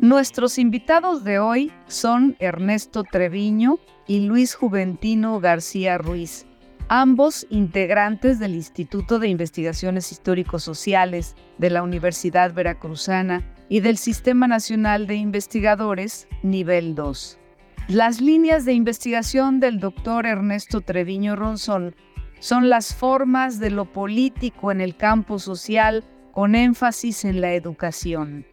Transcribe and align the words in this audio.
Nuestros 0.00 0.58
invitados 0.58 1.24
de 1.24 1.40
hoy 1.40 1.72
son 1.88 2.36
Ernesto 2.38 3.02
Treviño 3.02 3.80
y 4.06 4.20
Luis 4.20 4.54
Juventino 4.54 5.40
García 5.40 5.98
Ruiz, 5.98 6.46
ambos 6.86 7.48
integrantes 7.50 8.38
del 8.38 8.54
Instituto 8.54 9.18
de 9.18 9.26
Investigaciones 9.26 10.12
Históricos 10.12 10.62
Sociales 10.62 11.34
de 11.58 11.70
la 11.70 11.82
Universidad 11.82 12.54
Veracruzana 12.54 13.42
y 13.68 13.80
del 13.80 13.98
Sistema 13.98 14.46
Nacional 14.46 15.08
de 15.08 15.16
Investigadores 15.16 16.28
Nivel 16.44 16.94
2. 16.94 17.36
Las 17.88 18.20
líneas 18.20 18.64
de 18.64 18.74
investigación 18.74 19.58
del 19.58 19.80
doctor 19.80 20.26
Ernesto 20.26 20.80
Treviño 20.80 21.34
Ronzón 21.34 21.96
son 22.38 22.68
las 22.68 22.94
formas 22.94 23.58
de 23.58 23.72
lo 23.72 23.84
político 23.84 24.70
en 24.70 24.80
el 24.80 24.96
campo 24.96 25.40
social 25.40 26.04
con 26.30 26.54
énfasis 26.54 27.24
en 27.24 27.40
la 27.40 27.54
educación. 27.54 28.46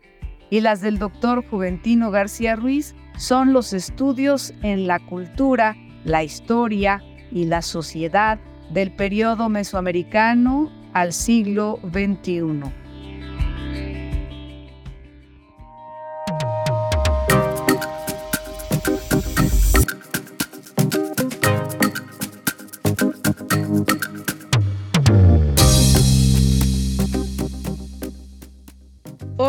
Y 0.50 0.62
las 0.62 0.82
del 0.82 1.00
doctor 1.00 1.46
Juventino 1.48 2.12
García 2.12 2.56
Ruiz 2.56 2.96
son 3.18 3.54
los 3.54 3.74
estudios 3.74 4.54
en 4.62 4.88
la 4.88 5.00
cultura, 5.00 5.76
la 6.04 6.24
historia 6.24 7.02
y 7.32 7.46
la 7.46 7.62
sociedad 7.62 8.40
del 8.72 8.92
periodo 8.92 9.50
mesoamericano 9.50 10.72
al 10.94 11.14
siglo 11.14 11.80
XXI. 11.92 12.85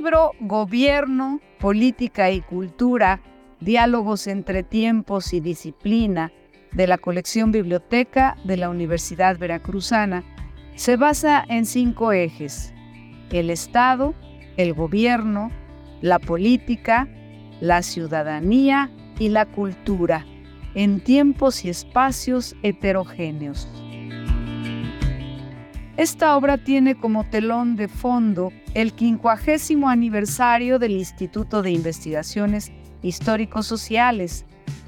Libro 0.00 0.32
Gobierno, 0.40 1.42
Política 1.58 2.30
y 2.30 2.40
Cultura, 2.40 3.20
Diálogos 3.60 4.28
entre 4.28 4.62
Tiempos 4.62 5.34
y 5.34 5.40
Disciplina 5.40 6.32
de 6.72 6.86
la 6.86 6.96
colección 6.96 7.52
Biblioteca 7.52 8.38
de 8.44 8.56
la 8.56 8.70
Universidad 8.70 9.36
Veracruzana 9.36 10.24
se 10.74 10.96
basa 10.96 11.44
en 11.46 11.66
cinco 11.66 12.12
ejes. 12.12 12.72
El 13.30 13.50
Estado, 13.50 14.14
el 14.56 14.72
gobierno, 14.72 15.50
la 16.00 16.18
política, 16.18 17.06
la 17.60 17.82
ciudadanía 17.82 18.90
y 19.18 19.28
la 19.28 19.44
cultura, 19.44 20.24
en 20.74 21.00
tiempos 21.00 21.66
y 21.66 21.68
espacios 21.68 22.56
heterogéneos. 22.62 23.68
Esta 26.00 26.34
obra 26.34 26.56
tiene 26.56 26.94
como 26.94 27.28
telón 27.28 27.76
de 27.76 27.86
fondo 27.86 28.54
el 28.72 28.94
quincuagésimo 28.94 29.90
aniversario 29.90 30.78
del 30.78 30.92
Instituto 30.92 31.60
de 31.60 31.72
Investigaciones 31.72 32.72
Históricos 33.02 33.66
Sociales, 33.66 34.46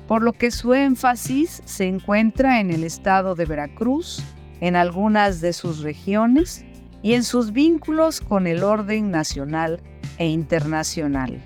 por 0.08 0.22
lo 0.22 0.32
que 0.32 0.50
su 0.50 0.72
énfasis 0.72 1.60
se 1.66 1.86
encuentra 1.86 2.60
en 2.60 2.70
el 2.70 2.82
estado 2.82 3.34
de 3.34 3.44
Veracruz, 3.44 4.22
en 4.62 4.74
algunas 4.74 5.42
de 5.42 5.52
sus 5.52 5.80
regiones 5.80 6.64
y 7.02 7.12
en 7.12 7.24
sus 7.24 7.52
vínculos 7.52 8.22
con 8.22 8.46
el 8.46 8.62
orden 8.62 9.10
nacional 9.10 9.82
e 10.16 10.28
internacional. 10.28 11.42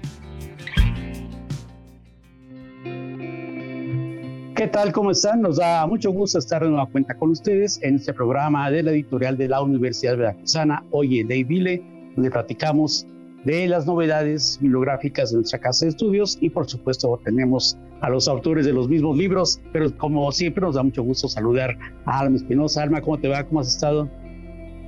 ¿Qué 4.66 4.72
tal? 4.72 4.92
¿Cómo 4.92 5.12
están? 5.12 5.42
Nos 5.42 5.58
da 5.58 5.86
mucho 5.86 6.10
gusto 6.10 6.40
estar 6.40 6.60
de 6.60 6.68
nueva 6.68 6.86
cuenta 6.86 7.14
con 7.14 7.30
ustedes 7.30 7.78
en 7.84 7.94
este 7.94 8.12
programa 8.12 8.68
de 8.68 8.82
la 8.82 8.90
editorial 8.90 9.38
de 9.38 9.46
la 9.46 9.62
Universidad 9.62 10.16
Veracruzana, 10.16 10.82
hoy 10.90 11.20
en 11.20 11.28
Vile, 11.28 11.84
donde 12.16 12.32
platicamos 12.32 13.06
de 13.44 13.68
las 13.68 13.86
novedades 13.86 14.58
bibliográficas 14.60 15.30
de 15.30 15.36
nuestra 15.36 15.60
casa 15.60 15.84
de 15.84 15.90
estudios 15.90 16.36
y 16.40 16.50
por 16.50 16.68
supuesto 16.68 17.20
tenemos 17.24 17.78
a 18.00 18.10
los 18.10 18.26
autores 18.26 18.66
de 18.66 18.72
los 18.72 18.88
mismos 18.88 19.16
libros, 19.16 19.60
pero 19.72 19.96
como 19.96 20.32
siempre 20.32 20.62
nos 20.62 20.74
da 20.74 20.82
mucho 20.82 21.04
gusto 21.04 21.28
saludar 21.28 21.78
a 22.04 22.18
Alma 22.18 22.34
Espinosa. 22.34 22.82
Alma, 22.82 23.00
¿cómo 23.00 23.20
te 23.20 23.28
va? 23.28 23.44
¿Cómo 23.44 23.60
has 23.60 23.68
estado? 23.68 24.10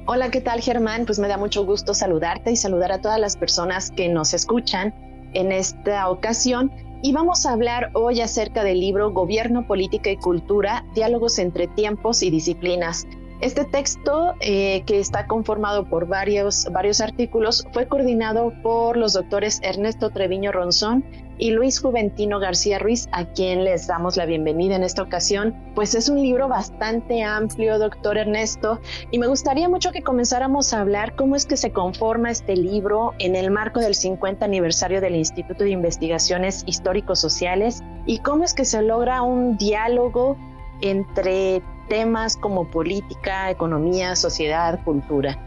Hola, 0.06 0.32
¿qué 0.32 0.40
tal 0.40 0.60
Germán? 0.60 1.06
Pues 1.06 1.20
me 1.20 1.28
da 1.28 1.38
mucho 1.38 1.64
gusto 1.64 1.94
saludarte 1.94 2.50
y 2.50 2.56
saludar 2.56 2.90
a 2.90 3.00
todas 3.00 3.20
las 3.20 3.36
personas 3.36 3.92
que 3.92 4.08
nos 4.08 4.34
escuchan 4.34 4.92
en 5.34 5.52
esta 5.52 6.08
ocasión 6.08 6.72
y 7.02 7.12
vamos 7.12 7.46
a 7.46 7.52
hablar 7.52 7.90
hoy 7.94 8.20
acerca 8.20 8.64
del 8.64 8.80
libro 8.80 9.12
Gobierno, 9.12 9.66
Política 9.66 10.10
y 10.10 10.16
Cultura, 10.16 10.84
Diálogos 10.94 11.38
entre 11.38 11.68
Tiempos 11.68 12.22
y 12.22 12.30
Disciplinas. 12.30 13.06
Este 13.40 13.64
texto, 13.64 14.34
eh, 14.40 14.82
que 14.84 14.98
está 14.98 15.28
conformado 15.28 15.88
por 15.88 16.08
varios, 16.08 16.66
varios 16.72 17.00
artículos, 17.00 17.64
fue 17.72 17.86
coordinado 17.86 18.52
por 18.62 18.96
los 18.96 19.12
doctores 19.12 19.60
Ernesto 19.62 20.10
Treviño 20.10 20.50
Ronzón 20.50 21.04
y 21.38 21.52
Luis 21.52 21.80
Juventino 21.80 22.40
García 22.40 22.78
Ruiz, 22.78 23.08
a 23.12 23.24
quien 23.24 23.64
les 23.64 23.86
damos 23.86 24.16
la 24.16 24.26
bienvenida 24.26 24.74
en 24.74 24.82
esta 24.82 25.02
ocasión. 25.02 25.54
Pues 25.74 25.94
es 25.94 26.08
un 26.08 26.20
libro 26.20 26.48
bastante 26.48 27.22
amplio, 27.22 27.78
doctor 27.78 28.18
Ernesto, 28.18 28.80
y 29.10 29.18
me 29.18 29.28
gustaría 29.28 29.68
mucho 29.68 29.92
que 29.92 30.02
comenzáramos 30.02 30.72
a 30.72 30.80
hablar 30.80 31.14
cómo 31.14 31.36
es 31.36 31.46
que 31.46 31.56
se 31.56 31.72
conforma 31.72 32.30
este 32.30 32.56
libro 32.56 33.14
en 33.18 33.36
el 33.36 33.50
marco 33.50 33.80
del 33.80 33.94
50 33.94 34.44
aniversario 34.44 35.00
del 35.00 35.14
Instituto 35.14 35.64
de 35.64 35.70
Investigaciones 35.70 36.64
Históricos 36.66 37.20
Sociales 37.20 37.82
y 38.04 38.18
cómo 38.18 38.44
es 38.44 38.52
que 38.52 38.64
se 38.64 38.82
logra 38.82 39.22
un 39.22 39.56
diálogo 39.56 40.36
entre 40.80 41.62
temas 41.88 42.36
como 42.36 42.68
política, 42.70 43.50
economía, 43.50 44.16
sociedad, 44.16 44.80
cultura. 44.84 45.38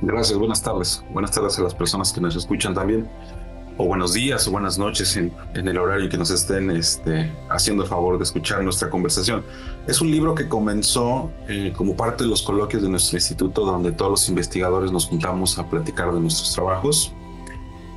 Gracias, 0.00 0.38
buenas 0.38 0.62
tardes. 0.62 1.04
Buenas 1.12 1.32
tardes 1.32 1.58
a 1.58 1.62
las 1.62 1.74
personas 1.74 2.12
que 2.12 2.20
nos 2.20 2.36
escuchan 2.36 2.72
también 2.72 3.08
o 3.80 3.86
buenos 3.86 4.12
días 4.12 4.46
o 4.48 4.50
buenas 4.50 4.76
noches 4.76 5.16
en, 5.16 5.32
el 5.54 5.78
horario 5.78 6.08
que 6.08 6.18
nos 6.18 6.30
estén 6.30 6.68
este, 6.72 7.32
haciendo 7.48 7.84
el 7.84 7.88
favor 7.88 8.18
de 8.18 8.24
escuchar 8.24 8.62
nuestra 8.64 8.90
conversación. 8.90 9.44
Es 9.86 10.00
un 10.00 10.10
libro 10.10 10.34
que 10.34 10.48
comenzó 10.48 11.30
eh, 11.48 11.72
como 11.76 11.96
parte 11.96 12.24
de 12.24 12.30
los 12.30 12.42
coloquios 12.42 12.82
de 12.82 12.88
nuestro 12.88 13.16
instituto, 13.16 13.64
donde 13.64 13.92
todos 13.92 14.10
los 14.10 14.28
investigadores 14.28 14.90
nos 14.90 15.06
juntamos 15.06 15.58
a 15.60 15.68
platicar 15.68 16.12
de 16.12 16.18
nuestros 16.18 16.52
trabajos. 16.52 17.12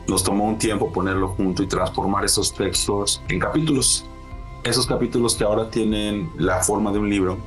Nos 0.07 0.23
tomó 0.23 0.45
un 0.45 0.59
tiempo 0.59 0.91
ponerlo 0.93 1.29
junto 1.29 1.63
y 1.63 1.67
transformar 1.67 2.25
esos 2.25 2.53
textos 2.53 3.23
en 3.27 3.39
capítulos. 3.39 4.05
Esos 4.63 4.85
capítulos 4.85 5.33
que 5.33 5.43
ahora 5.43 5.71
tienen 5.71 6.29
la 6.37 6.61
forma 6.61 6.91
de 6.91 6.99
un 6.99 7.09
libro, 7.09 7.39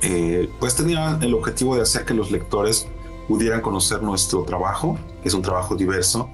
eh, 0.00 0.48
pues 0.58 0.74
tenían 0.74 1.22
el 1.22 1.34
objetivo 1.34 1.76
de 1.76 1.82
hacer 1.82 2.06
que 2.06 2.14
los 2.14 2.30
lectores 2.30 2.88
pudieran 3.28 3.60
conocer 3.60 4.02
nuestro 4.02 4.42
trabajo, 4.44 4.98
que 5.22 5.28
es 5.28 5.34
un 5.34 5.42
trabajo 5.42 5.76
diverso, 5.76 6.30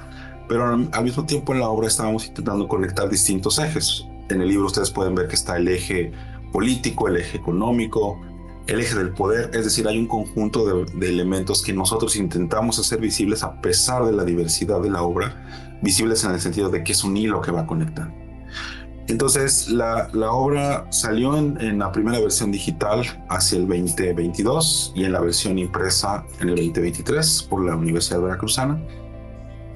pero 0.49 0.65
al 0.65 1.05
mismo 1.05 1.25
tiempo 1.25 1.53
en 1.53 1.61
la 1.61 1.69
obra 1.69 1.89
estábamos 1.89 2.27
intentando 2.27 2.67
conectar 2.67 3.09
distintos 3.09 3.59
ejes. 3.59 4.07
En 4.31 4.41
el 4.41 4.49
libro 4.49 4.67
ustedes 4.67 4.91
pueden 4.91 5.15
ver 5.15 5.29
que 5.29 5.35
está 5.35 5.57
el 5.57 5.69
eje 5.69 6.13
político, 6.53 7.09
el 7.09 7.19
eje 7.19 7.37
económico, 7.39 8.21
el 8.67 8.81
eje 8.81 8.97
del 8.97 9.11
poder, 9.11 9.51
es 9.55 9.65
decir, 9.65 9.89
hay 9.89 9.99
un 9.99 10.07
conjunto 10.07 10.85
de, 10.85 11.09
elementos 11.09 11.63
que 11.63 11.73
nosotros 11.73 12.17
intentamos 12.17 12.79
hacer 12.79 13.01
visibles 13.01 13.43
a 13.43 13.61
pesar 13.61 14.05
de 14.05 14.13
la 14.13 14.25
diversidad 14.25 14.81
de 14.81 14.91
la 14.91 15.03
obra, 15.03 15.79
visibles 15.83 16.23
en 16.25 16.33
el 16.33 16.41
sentido 16.41 16.69
de 16.69 16.85
que 16.85 16.93
es 16.93 17.03
un 17.03 17.17
hilo 17.17 17.41
que 17.41 17.51
va 17.51 17.63
a 17.63 17.67
conectar. 17.67 18.13
Entonces, 19.07 19.71
la, 19.71 20.11
obra 20.31 20.87
salió 20.91 21.39
en, 21.39 21.59
en, 21.63 21.79
la 21.79 21.91
primera 21.93 22.21
versión 22.21 22.53
digital 22.53 23.07
hacia 23.31 23.57
el 23.57 23.67
2022 23.67 24.93
y 24.95 25.05
en 25.05 25.13
la 25.13 25.21
versión 25.21 25.59
impresa 25.59 26.27
en 26.41 26.51
el 26.51 26.57
2023 26.57 27.45
por 27.45 27.65
la 27.65 27.75
Universidad 27.75 28.21
Veracruzana 28.21 28.79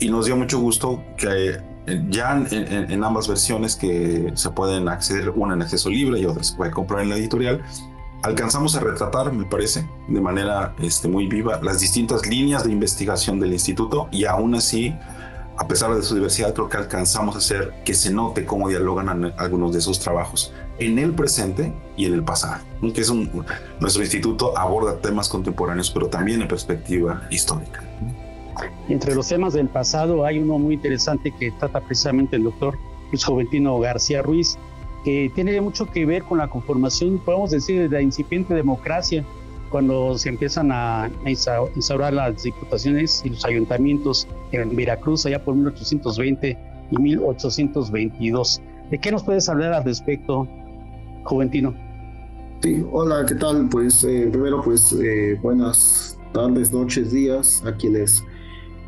y 0.02 0.10
nos 0.10 0.26
dio 0.26 0.36
mucho 0.36 0.58
gusto 0.58 1.02
que 1.16 1.60
eh, 1.86 2.04
ya 2.08 2.44
en, 2.50 3.04
ambas 3.04 3.28
versiones 3.28 3.76
que 3.76 4.32
se 4.34 4.50
pueden 4.50 4.88
acceder, 4.88 5.30
una 5.30 5.54
en 5.54 5.62
acceso 5.62 5.90
libre 5.90 6.20
y 6.20 6.26
otra 6.26 6.42
se 6.42 6.56
puede 6.56 6.72
comprar 6.72 7.02
en 7.02 7.10
la 7.10 7.16
editorial, 7.16 7.62
alcanzamos 8.22 8.74
a 8.74 8.80
retratar, 8.80 9.32
me 9.32 9.44
parece, 9.44 9.88
de 10.08 10.20
manera 10.20 10.74
este, 10.80 11.06
muy 11.06 11.28
viva 11.28 11.60
las 11.62 11.80
distintas 11.80 12.26
líneas 12.26 12.64
de 12.64 12.72
investigación 12.72 13.38
del 13.38 13.52
instituto 13.52 14.08
y 14.10 14.24
aún 14.24 14.56
así, 14.56 14.92
a 15.56 15.68
pesar 15.68 15.94
de 15.94 16.02
su 16.02 16.16
diversidad, 16.16 16.52
creo 16.52 16.68
que 16.68 16.78
alcanzamos 16.78 17.36
a 17.36 17.38
hacer 17.38 17.72
que 17.84 17.94
se 17.94 18.12
note 18.12 18.44
cómo 18.44 18.68
dialogan 18.68 19.32
algunos 19.38 19.72
de 19.72 19.78
esos 19.78 20.00
trabajos 20.00 20.52
en 20.78 20.98
el 20.98 21.12
presente 21.12 21.72
y 21.96 22.06
en 22.06 22.14
el 22.14 22.24
pasado, 22.24 22.60
que 22.92 23.00
es 23.00 23.08
un, 23.08 23.44
nuestro 23.78 24.02
instituto 24.02 24.58
aborda 24.58 24.98
temas 24.98 25.28
contemporáneos, 25.28 25.92
pero 25.92 26.08
también 26.08 26.42
en 26.42 26.48
perspectiva 26.48 27.22
histórica. 27.30 27.84
Entre 28.88 29.14
los 29.14 29.28
temas 29.28 29.54
del 29.54 29.68
pasado 29.68 30.24
hay 30.24 30.38
uno 30.38 30.58
muy 30.58 30.74
interesante 30.74 31.32
que 31.38 31.50
trata 31.52 31.80
precisamente 31.80 32.36
el 32.36 32.44
doctor 32.44 32.78
Luis 33.10 33.24
Joventino 33.24 33.78
García 33.78 34.22
Ruiz, 34.22 34.58
que 35.04 35.30
tiene 35.34 35.60
mucho 35.60 35.86
que 35.86 36.06
ver 36.06 36.22
con 36.24 36.38
la 36.38 36.48
conformación, 36.48 37.18
podemos 37.18 37.50
decir, 37.50 37.80
de 37.80 37.88
la 37.88 38.02
incipiente 38.02 38.54
democracia, 38.54 39.24
cuando 39.70 40.18
se 40.18 40.28
empiezan 40.28 40.70
a 40.70 41.10
instaurar 41.24 42.12
las 42.12 42.42
diputaciones 42.42 43.22
y 43.24 43.30
los 43.30 43.44
ayuntamientos 43.44 44.28
en 44.52 44.76
Veracruz 44.76 45.24
allá 45.24 45.42
por 45.42 45.54
1820 45.54 46.58
y 46.90 46.96
1822. 46.98 48.60
¿De 48.90 48.98
qué 48.98 49.10
nos 49.10 49.24
puedes 49.24 49.48
hablar 49.48 49.72
al 49.72 49.84
respecto, 49.84 50.46
Juventino? 51.24 51.74
Sí, 52.62 52.84
hola, 52.92 53.24
¿qué 53.26 53.34
tal? 53.34 53.68
Pues 53.70 54.04
eh, 54.04 54.28
primero, 54.30 54.62
pues 54.62 54.92
eh, 54.92 55.38
buenas 55.42 56.18
tardes, 56.34 56.70
noches, 56.70 57.10
días 57.10 57.62
a 57.66 57.72
quienes 57.74 58.22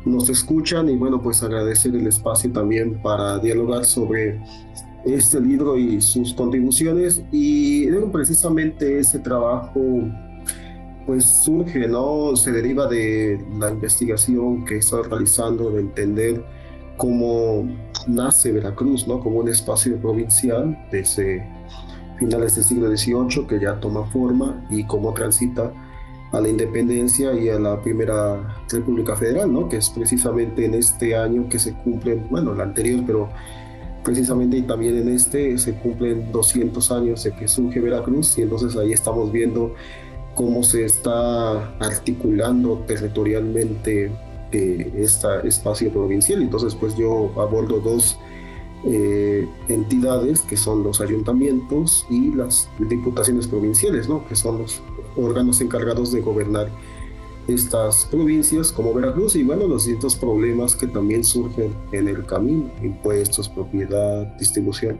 nos 0.05 0.29
escuchan 0.29 0.87
y 0.89 0.95
bueno, 0.95 1.21
pues 1.21 1.41
agradecer 1.43 1.95
el 1.95 2.07
espacio 2.07 2.51
también 2.51 3.01
para 3.01 3.39
dialogar 3.39 3.85
sobre 3.85 4.39
este 5.05 5.39
libro 5.39 5.77
y 5.77 6.01
sus 6.01 6.33
contribuciones 6.33 7.21
y 7.31 7.87
precisamente 8.11 8.99
ese 8.99 9.19
trabajo 9.19 9.81
pues 11.05 11.43
surge, 11.43 11.87
¿no? 11.87 12.35
Se 12.35 12.51
deriva 12.51 12.87
de 12.87 13.43
la 13.59 13.69
investigación 13.69 14.65
que 14.65 14.77
está 14.77 15.03
realizando 15.03 15.69
de 15.71 15.81
entender 15.81 16.43
cómo 16.97 17.67
nace 18.07 18.51
Veracruz, 18.51 19.07
¿no? 19.07 19.19
Como 19.19 19.39
un 19.39 19.49
espacio 19.49 19.97
provincial 19.99 20.75
desde 20.91 21.47
finales 22.17 22.55
del 22.55 22.63
siglo 22.63 22.95
XVIII 22.95 23.47
que 23.47 23.59
ya 23.59 23.79
toma 23.79 24.05
forma 24.11 24.65
y 24.69 24.85
cómo 24.85 25.13
transita 25.13 25.71
a 26.31 26.41
la 26.41 26.49
independencia 26.49 27.33
y 27.33 27.49
a 27.49 27.59
la 27.59 27.81
primera 27.81 28.57
República 28.69 29.15
Federal, 29.15 29.51
¿no? 29.51 29.69
Que 29.69 29.77
es 29.77 29.89
precisamente 29.89 30.65
en 30.65 30.73
este 30.73 31.15
año 31.15 31.47
que 31.49 31.59
se 31.59 31.73
cumple, 31.73 32.15
bueno, 32.29 32.53
el 32.53 32.61
anterior, 32.61 33.03
pero 33.05 33.29
precisamente 34.03 34.57
y 34.57 34.61
también 34.61 34.97
en 34.97 35.09
este 35.09 35.57
se 35.57 35.73
cumplen 35.75 36.31
200 36.31 36.91
años 36.91 37.23
de 37.23 37.31
que 37.31 37.47
surge 37.47 37.79
Veracruz 37.79 38.37
y 38.37 38.43
entonces 38.43 38.77
ahí 38.77 38.93
estamos 38.93 39.31
viendo 39.31 39.73
cómo 40.35 40.63
se 40.63 40.85
está 40.85 41.75
articulando 41.79 42.83
territorialmente 42.85 44.11
eh, 44.51 44.93
este 44.97 45.47
espacio 45.47 45.91
provincial. 45.91 46.41
Entonces, 46.41 46.75
pues 46.75 46.95
yo 46.95 47.31
abordo 47.41 47.79
dos 47.79 48.17
eh, 48.85 49.47
entidades 49.67 50.41
que 50.43 50.57
son 50.57 50.83
los 50.83 51.01
ayuntamientos 51.01 52.05
y 52.09 52.31
las 52.31 52.69
diputaciones 52.77 53.47
provinciales, 53.47 54.07
¿no? 54.07 54.27
que 54.27 54.35
son 54.35 54.59
los 54.59 54.81
órganos 55.17 55.61
encargados 55.61 56.11
de 56.11 56.21
gobernar 56.21 56.69
estas 57.47 58.05
provincias 58.05 58.71
como 58.71 58.93
Veracruz 58.93 59.35
y 59.35 59.43
bueno, 59.43 59.67
los 59.67 59.85
distintos 59.85 60.15
problemas 60.15 60.75
que 60.75 60.87
también 60.87 61.23
surgen 61.23 61.75
en 61.91 62.07
el 62.07 62.25
camino, 62.25 62.71
impuestos, 62.81 63.47
propiedad, 63.49 64.25
distribución 64.37 64.97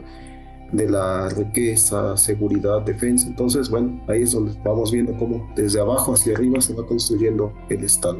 de 0.71 0.89
la 0.89 1.29
riqueza, 1.29 2.17
seguridad, 2.17 2.81
defensa. 2.81 3.27
Entonces, 3.27 3.69
bueno, 3.69 3.99
ahí 4.07 4.23
es 4.23 4.31
donde 4.31 4.53
vamos 4.63 4.91
viendo 4.91 5.17
cómo 5.17 5.49
desde 5.55 5.79
abajo 5.79 6.13
hacia 6.13 6.33
arriba 6.33 6.61
se 6.61 6.73
va 6.73 6.85
construyendo 6.85 7.53
el 7.69 7.83
Estado. 7.83 8.19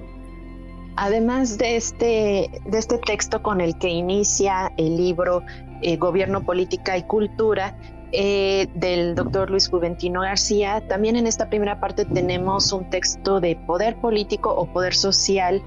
Además 0.98 1.57
de 1.57 1.75
este, 1.75 2.50
de 2.65 2.77
este 2.77 2.98
texto 3.00 3.44
con 3.44 3.59
el 3.59 3.77
que 3.77 3.89
inicia 3.89 4.71
el 4.77 4.95
libro 4.95 5.44
eh, 5.81 5.98
Gobierno, 5.98 6.44
Política 6.44 6.98
y 6.98 7.03
Cultura, 7.03 7.77
eh, 8.15 8.67
del 8.73 9.15
doctor 9.15 9.50
Luis 9.50 9.69
Juventino 9.69 10.21
García. 10.21 10.85
También 10.88 11.15
en 11.15 11.27
esta 11.27 11.50
primera 11.50 11.79
parte 11.79 12.06
tenemos 12.06 12.71
un 12.71 12.89
texto 12.89 13.39
de 13.39 13.56
poder 13.56 13.95
político 13.97 14.53
o 14.53 14.71
poder 14.71 14.95
social 14.95 15.62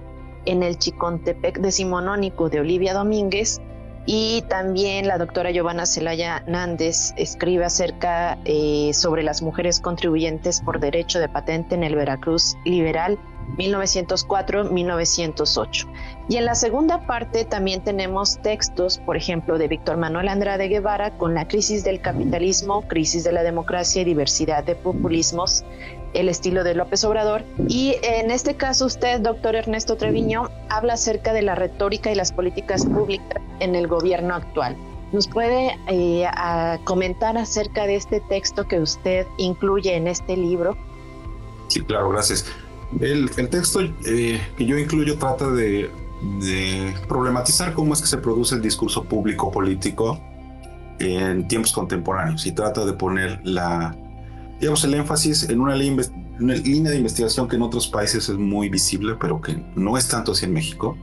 en 0.46 0.62
el 0.62 0.78
Chicontepec 0.78 1.60
decimonónico 1.60 2.48
de 2.48 2.60
Olivia 2.60 2.94
Domínguez. 2.94 3.60
Y 4.06 4.42
también 4.48 5.06
la 5.06 5.18
doctora 5.18 5.50
Giovanna 5.50 5.84
Celaya 5.84 6.42
Nández 6.46 7.12
escribe 7.18 7.66
acerca 7.66 8.38
eh, 8.46 8.92
sobre 8.94 9.22
las 9.22 9.42
mujeres 9.42 9.80
contribuyentes 9.80 10.62
por 10.62 10.80
derecho 10.80 11.18
de 11.18 11.28
patente 11.28 11.74
en 11.74 11.84
el 11.84 11.94
Veracruz 11.94 12.56
liberal 12.64 13.18
1904-1908. 13.58 15.86
Y 16.28 16.36
en 16.36 16.44
la 16.44 16.54
segunda 16.54 17.06
parte 17.06 17.46
también 17.46 17.82
tenemos 17.82 18.38
textos, 18.42 18.98
por 18.98 19.16
ejemplo, 19.16 19.56
de 19.56 19.66
Víctor 19.66 19.96
Manuel 19.96 20.28
Andrade 20.28 20.68
Guevara 20.68 21.16
con 21.16 21.32
la 21.32 21.48
crisis 21.48 21.84
del 21.84 22.02
capitalismo, 22.02 22.86
crisis 22.86 23.24
de 23.24 23.32
la 23.32 23.42
democracia 23.42 24.02
y 24.02 24.04
diversidad 24.04 24.62
de 24.62 24.74
populismos, 24.74 25.64
el 26.12 26.28
estilo 26.28 26.64
de 26.64 26.74
López 26.74 27.02
Obrador. 27.04 27.44
Y 27.66 27.96
en 28.02 28.30
este 28.30 28.56
caso 28.56 28.84
usted, 28.84 29.20
doctor 29.20 29.56
Ernesto 29.56 29.96
Treviño, 29.96 30.50
habla 30.68 30.94
acerca 30.94 31.32
de 31.32 31.40
la 31.40 31.54
retórica 31.54 32.12
y 32.12 32.14
las 32.14 32.30
políticas 32.32 32.84
públicas 32.84 33.40
en 33.60 33.74
el 33.74 33.86
gobierno 33.86 34.34
actual. 34.34 34.76
¿Nos 35.12 35.28
puede 35.28 35.78
eh, 35.86 36.26
comentar 36.84 37.38
acerca 37.38 37.86
de 37.86 37.96
este 37.96 38.20
texto 38.20 38.68
que 38.68 38.80
usted 38.80 39.26
incluye 39.38 39.96
en 39.96 40.06
este 40.06 40.36
libro? 40.36 40.76
Sí, 41.68 41.80
claro, 41.80 42.10
gracias. 42.10 42.44
El, 43.00 43.30
texto 43.30 43.80
eh, 43.80 44.40
que 44.58 44.66
yo 44.66 44.76
incluyo 44.76 45.18
trata 45.18 45.50
de, 45.50 45.90
problematizar 47.08 47.74
cómo 47.74 47.94
es 47.94 48.00
que 48.00 48.06
se 48.06 48.18
produce 48.18 48.54
el 48.56 48.62
discurso 48.62 49.04
público 49.04 49.50
político 49.50 50.20
en 50.98 51.46
tiempos 51.46 51.72
contemporáneos 51.72 52.46
y 52.46 52.52
trata 52.52 52.84
de 52.84 52.92
poner 52.92 53.40
la, 53.44 53.96
digamos, 54.60 54.82
el 54.84 54.94
énfasis 54.94 55.48
en 55.48 55.60
una, 55.60 55.76
línea 55.76 56.90
de 56.90 56.96
investigación 56.96 57.48
que 57.48 57.56
en 57.56 57.62
otros 57.62 57.86
países 57.88 58.28
es 58.28 58.36
muy 58.36 58.68
visible, 58.68 59.14
pero 59.20 59.40
que 59.40 59.62
no 59.76 59.96
es 59.96 60.08
tanto 60.08 60.32
así 60.32 60.44
en 60.44 60.52
México, 60.52 60.96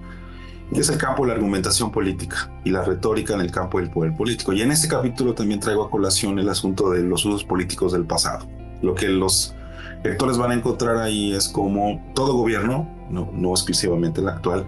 y 0.72 0.80
es 0.80 0.90
el 0.90 0.98
campo 0.98 1.24
de 1.24 1.30
la 1.30 1.36
argumentación 1.36 1.92
política 1.92 2.52
y 2.64 2.72
la 2.72 2.84
retórica 2.84 3.36
en 3.36 3.42
el 3.42 3.52
campo 3.52 3.80
del 3.80 3.92
poder 3.92 4.16
político. 4.18 4.52
Y 4.52 4.64
en 4.64 4.72
este 4.72 4.88
capítulo 4.88 5.36
también 5.36 5.60
traigo 5.60 5.84
a 5.84 5.92
colación 5.92 6.40
el 6.40 6.50
asunto 6.50 6.90
de 6.90 7.04
los 7.04 7.24
usos 7.24 7.44
políticos 7.44 7.94
del 7.94 8.06
pasado, 8.06 8.48
lo 8.82 8.96
que 8.96 9.08
los 9.08 9.56
lectores 10.04 10.38
van 10.38 10.52
a 10.52 10.54
encontrar 10.56 10.98
ahí 10.98 11.34
es 11.34 11.48
como 11.48 12.04
todo 12.14 12.34
gobierno, 12.34 12.90
no, 13.10 13.30
no 13.32 13.52
exclusivamente 13.52 14.22
el 14.22 14.30
actual, 14.30 14.68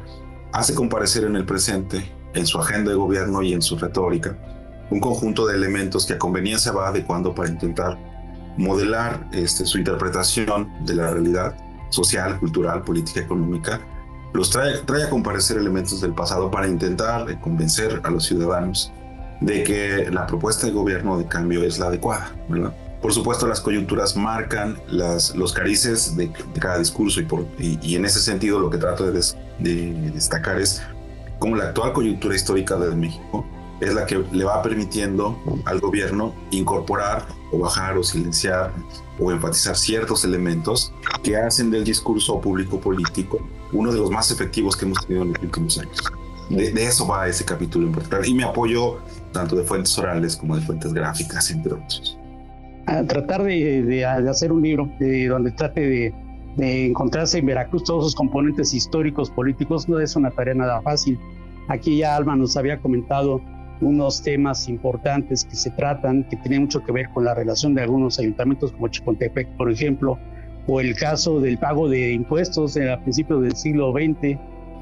hace 0.57 0.73
comparecer 0.73 1.23
en 1.23 1.35
el 1.35 1.45
presente, 1.45 2.11
en 2.33 2.47
su 2.47 2.59
agenda 2.59 2.89
de 2.89 2.97
gobierno 2.97 3.43
y 3.43 3.53
en 3.53 3.61
su 3.61 3.77
retórica, 3.77 4.35
un 4.89 4.99
conjunto 4.99 5.45
de 5.45 5.55
elementos 5.55 6.05
que 6.07 6.13
a 6.13 6.17
conveniencia 6.17 6.71
va 6.71 6.87
adecuando 6.87 7.35
para 7.35 7.49
intentar 7.49 7.95
modelar 8.57 9.29
este, 9.33 9.67
su 9.67 9.77
interpretación 9.77 10.67
de 10.83 10.95
la 10.95 11.11
realidad 11.11 11.55
social, 11.89 12.39
cultural, 12.39 12.81
política, 12.81 13.19
económica, 13.19 13.79
los 14.33 14.49
trae, 14.49 14.79
trae 14.79 15.03
a 15.03 15.09
comparecer 15.11 15.57
elementos 15.57 16.01
del 16.01 16.15
pasado 16.15 16.49
para 16.49 16.67
intentar 16.67 17.29
eh, 17.29 17.37
convencer 17.39 18.01
a 18.03 18.09
los 18.09 18.25
ciudadanos 18.25 18.91
de 19.41 19.63
que 19.63 20.09
la 20.11 20.25
propuesta 20.25 20.65
de 20.65 20.73
gobierno 20.73 21.19
de 21.19 21.27
cambio 21.27 21.63
es 21.63 21.77
la 21.77 21.87
adecuada, 21.87 22.31
¿verdad? 22.49 22.73
Por 23.01 23.13
supuesto, 23.13 23.47
las 23.47 23.61
coyunturas 23.61 24.15
marcan 24.15 24.79
las, 24.87 25.35
los 25.35 25.53
carices 25.53 26.15
de, 26.17 26.31
cada 26.59 26.79
discurso 26.79 27.21
y, 27.59 27.95
en 27.95 28.05
ese 28.05 28.19
sentido 28.19 28.59
lo 28.59 28.69
que 28.69 28.77
trato 28.77 29.09
de, 29.09 29.21
de, 29.59 30.11
destacar 30.11 30.59
es 30.59 30.81
cómo 31.37 31.55
la 31.55 31.65
actual 31.65 31.93
coyuntura 31.93 32.35
histórica 32.35 32.75
de 32.75 32.95
México 32.95 33.45
es 33.79 33.93
la 33.93 34.07
que 34.07 34.23
le 34.31 34.43
va 34.43 34.63
permitiendo 34.63 35.37
al 35.65 35.79
gobierno 35.79 36.33
incorporar 36.49 37.27
o 37.51 37.59
bajar 37.59 37.95
o 37.99 38.03
silenciar 38.03 38.73
o 39.19 39.31
enfatizar 39.31 39.75
ciertos 39.75 40.25
elementos 40.25 40.91
que 41.21 41.37
hacen 41.37 41.69
del 41.69 41.83
discurso 41.83 42.41
público 42.41 42.79
político 42.79 43.39
uno 43.71 43.91
de 43.91 43.99
los 43.99 44.09
más 44.09 44.31
efectivos 44.31 44.75
que 44.75 44.85
hemos 44.85 45.05
tenido 45.05 45.23
en 45.23 45.33
los 45.33 45.43
últimos 45.43 45.77
años. 45.77 46.01
De, 46.49 46.71
de, 46.71 46.85
eso 46.85 47.05
va 47.05 47.27
ese 47.27 47.45
capítulo 47.45 47.87
en 47.87 47.93
particular 47.93 48.25
y 48.25 48.33
me 48.33 48.43
apoyo 48.43 48.97
tanto 49.33 49.55
de 49.55 49.63
fuentes 49.63 49.95
orales 49.99 50.35
como 50.35 50.55
de 50.55 50.61
fuentes 50.63 50.93
gráficas, 50.93 51.51
entre 51.51 51.73
otros 51.73 52.17
a 52.87 53.03
tratar 53.03 53.43
de, 53.43 54.05
hacer 54.05 54.51
un 54.51 54.63
libro 54.63 54.89
donde 55.29 55.51
trate 55.51 56.13
de, 56.57 56.87
encontrarse 56.87 57.37
en 57.37 57.45
Veracruz 57.45 57.83
todos 57.83 58.05
sus 58.05 58.15
componentes 58.15 58.73
históricos, 58.73 59.29
políticos, 59.29 59.87
no 59.87 59.99
es 59.99 60.15
una 60.15 60.31
tarea 60.31 60.55
nada 60.55 60.81
fácil. 60.81 61.19
Aquí 61.67 61.97
ya 61.97 62.15
Alma 62.15 62.35
nos 62.35 62.57
había 62.57 62.79
comentado 62.79 63.41
unos 63.79 64.23
temas 64.23 64.67
importantes 64.67 65.45
que 65.45 65.55
se 65.55 65.69
tratan, 65.71 66.23
que 66.29 66.37
tienen 66.37 66.61
mucho 66.61 66.83
que 66.83 66.91
ver 66.91 67.09
con 67.13 67.25
la 67.25 67.35
relación 67.35 67.75
de 67.75 67.83
algunos 67.83 68.17
ayuntamientos 68.17 68.71
como 68.71 68.87
Chicontepec, 68.87 69.49
por 69.49 69.69
ejemplo, 69.69 70.17
o 70.65 70.79
el 70.81 70.95
caso 70.95 71.39
del 71.39 71.59
pago 71.59 71.87
de 71.87 72.13
impuestos 72.13 72.75
a 72.77 72.99
principios 73.01 73.43
del 73.43 73.55
siglo 73.55 73.91
XX, 73.91 74.39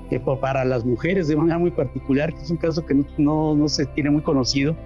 que 0.09 0.19
para 0.39 0.63
las 0.63 0.85
mujeres 0.85 1.27
de 1.27 1.35
manera 1.35 1.57
muy 1.57 1.71
particular, 1.71 2.33
que 2.33 2.41
es 2.41 2.51
un 2.51 2.57
caso 2.57 2.85
que 2.85 2.95
no, 3.17 3.55
no 3.55 3.67
se 3.67 3.85
tiene 3.87 4.11
muy 4.11 4.21
conocido, 4.21 4.77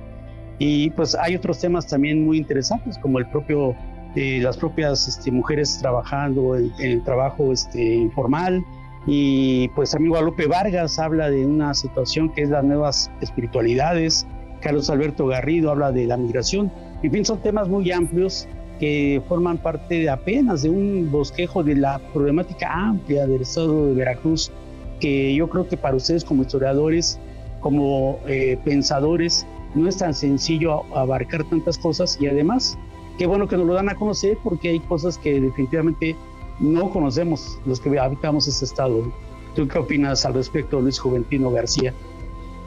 y 0.60 0.90
pues 0.92 1.16
hay 1.16 1.36
otros 1.36 1.60
temas 1.60 1.88
también 1.88 2.26
muy 2.26 2.38
interesantes, 2.38 2.98
como 2.98 3.18
el 3.18 3.26
propio, 3.28 3.76
eh, 4.16 4.40
las 4.44 4.58
propias 4.58 5.08
este, 5.08 5.32
mujeres 5.32 5.80
trabajando 5.80 6.58
en, 6.58 6.72
el 6.80 7.02
trabajo 7.04 7.54
este, 7.54 7.96
informal. 7.96 8.64
Y 9.08 9.70
pues 9.70 9.96
amigo 9.96 10.12
Guadalupe 10.12 10.46
Vargas 10.48 11.00
habla 11.00 11.30
de 11.30 11.46
una 11.46 11.74
situación 11.74 12.30
que 12.34 12.44
es 12.44 12.50
las 12.50 12.66
nuevas 12.66 13.10
espiritualidades. 13.22 14.28
Carlos 14.60 14.90
Alberto 14.90 15.26
Garrido 15.28 15.72
habla 15.72 15.94
de 15.94 16.06
la 16.06 16.18
migración. 16.18 16.70
En 17.02 17.12
fin, 17.12 17.24
son 17.24 17.42
temas 17.42 17.70
muy 17.70 17.90
amplios 17.94 18.46
que 18.82 19.22
forman 19.30 19.58
parte 19.58 20.00
de 20.00 20.10
apenas 20.10 20.64
de 20.64 20.70
un 20.70 21.10
bosquejo 21.10 21.64
de 21.64 21.76
la 21.76 22.00
problemática 22.14 22.70
amplia 22.72 23.26
del 23.26 23.42
estado 23.42 23.88
de 23.88 23.94
Veracruz, 23.94 24.52
que 25.00 25.34
yo 25.34 25.50
creo 25.50 25.68
que 25.68 25.78
para 25.78 25.96
ustedes 25.96 26.26
como 26.26 26.42
historiadores, 26.42 27.18
como 27.62 28.20
eh, 28.28 28.58
pensadores, 28.66 29.46
no 29.76 29.88
es 29.88 29.98
tan 29.98 30.14
sencillo 30.14 30.84
abarcar 30.96 31.44
tantas 31.44 31.78
cosas 31.78 32.18
y 32.20 32.28
además, 32.28 32.78
qué 33.18 33.28
bueno 33.28 33.48
que 33.48 33.58
nos 33.58 33.68
lo 33.68 33.74
dan 33.74 33.90
a 33.90 33.96
conocer 33.96 34.38
porque 34.44 34.70
hay 34.70 34.80
cosas 34.80 35.18
que 35.18 35.40
definitivamente 35.40 36.16
no 36.60 36.90
conocemos 36.90 37.60
los 37.66 37.80
que 37.80 37.98
habitamos 37.98 38.48
ese 38.48 38.66
estado. 38.66 39.12
¿Tú 39.56 39.68
qué 39.68 39.80
opinas 39.80 40.26
al 40.26 40.34
respecto, 40.34 40.80
Luis 40.80 41.00
Juventino 41.00 41.52
García? 41.52 41.94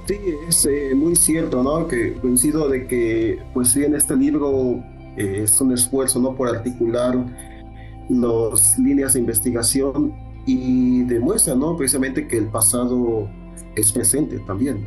Sí, 0.06 0.18
es 0.48 0.66
eh, 0.66 0.94
muy 0.96 1.14
cierto, 1.14 1.62
¿no? 1.62 1.86
Que 1.86 2.14
coincido 2.14 2.68
de 2.68 2.86
que, 2.86 3.38
pues 3.54 3.68
sí, 3.68 3.84
en 3.84 3.94
este 3.94 4.16
libro 4.16 4.82
eh, 5.16 5.42
es 5.44 5.60
un 5.60 5.72
esfuerzo, 5.72 6.18
¿no? 6.18 6.34
Por 6.34 6.48
articular 6.48 7.14
las 8.08 8.78
líneas 8.78 9.12
de 9.12 9.20
investigación 9.20 10.12
y 10.44 11.02
demuestra, 11.04 11.54
¿no? 11.54 11.76
Precisamente 11.76 12.26
que 12.26 12.36
el 12.36 12.46
pasado 12.46 13.28
es 13.76 13.92
presente 13.92 14.38
también. 14.40 14.86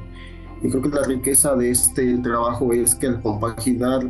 Y 0.61 0.69
creo 0.69 0.81
que 0.81 0.89
la 0.89 1.03
riqueza 1.03 1.55
de 1.55 1.71
este 1.71 2.17
trabajo 2.19 2.71
es 2.73 2.95
que 2.95 3.07
al 3.07 3.21
compaginar 3.21 4.03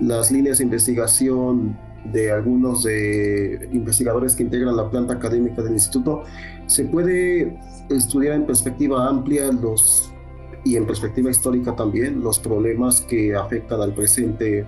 las 0.00 0.30
líneas 0.30 0.58
de 0.58 0.64
investigación 0.64 1.76
de 2.04 2.32
algunos 2.32 2.82
de 2.84 3.68
investigadores 3.72 4.34
que 4.34 4.42
integran 4.42 4.76
la 4.76 4.88
planta 4.88 5.14
académica 5.14 5.62
del 5.62 5.74
instituto, 5.74 6.22
se 6.66 6.84
puede 6.84 7.58
estudiar 7.90 8.34
en 8.34 8.46
perspectiva 8.46 9.08
amplia 9.08 9.52
los 9.52 10.12
y 10.64 10.76
en 10.76 10.86
perspectiva 10.86 11.30
histórica 11.30 11.74
también 11.74 12.22
los 12.22 12.38
problemas 12.38 13.00
que 13.00 13.34
afectan 13.34 13.80
al 13.80 13.94
presente 13.94 14.66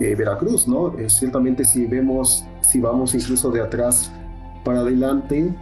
eh, 0.00 0.14
Veracruz, 0.14 0.66
¿no? 0.66 0.98
Eh, 0.98 1.08
ciertamente 1.08 1.64
si 1.64 1.86
vemos, 1.86 2.44
si 2.62 2.80
vamos 2.80 3.14
incluso 3.14 3.50
de 3.50 3.60
atrás 3.60 4.10
para 4.64 4.80
adelante 4.80 5.54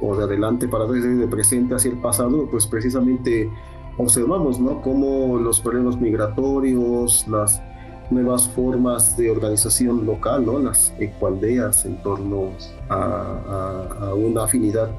o 0.00 0.16
de 0.16 0.24
adelante 0.24 0.66
para 0.68 0.86
desde 0.86 1.14
de 1.16 1.28
presente 1.28 1.74
hacia 1.74 1.92
el 1.92 1.98
pasado, 1.98 2.48
pues 2.50 2.66
precisamente 2.66 3.50
observamos, 3.98 4.60
¿no? 4.60 4.80
Cómo 4.82 5.38
los 5.38 5.60
problemas 5.60 6.00
migratorios, 6.00 7.26
las 7.28 7.62
nuevas 8.10 8.48
formas 8.48 9.16
de 9.16 9.30
organización 9.30 10.04
local, 10.04 10.44
¿no? 10.44 10.58
Las 10.58 10.92
ecualdeas 10.98 11.84
en 11.86 12.02
torno 12.02 12.50
a, 12.88 13.88
a 14.00 14.14
una 14.14 14.44
afinidad 14.44 14.90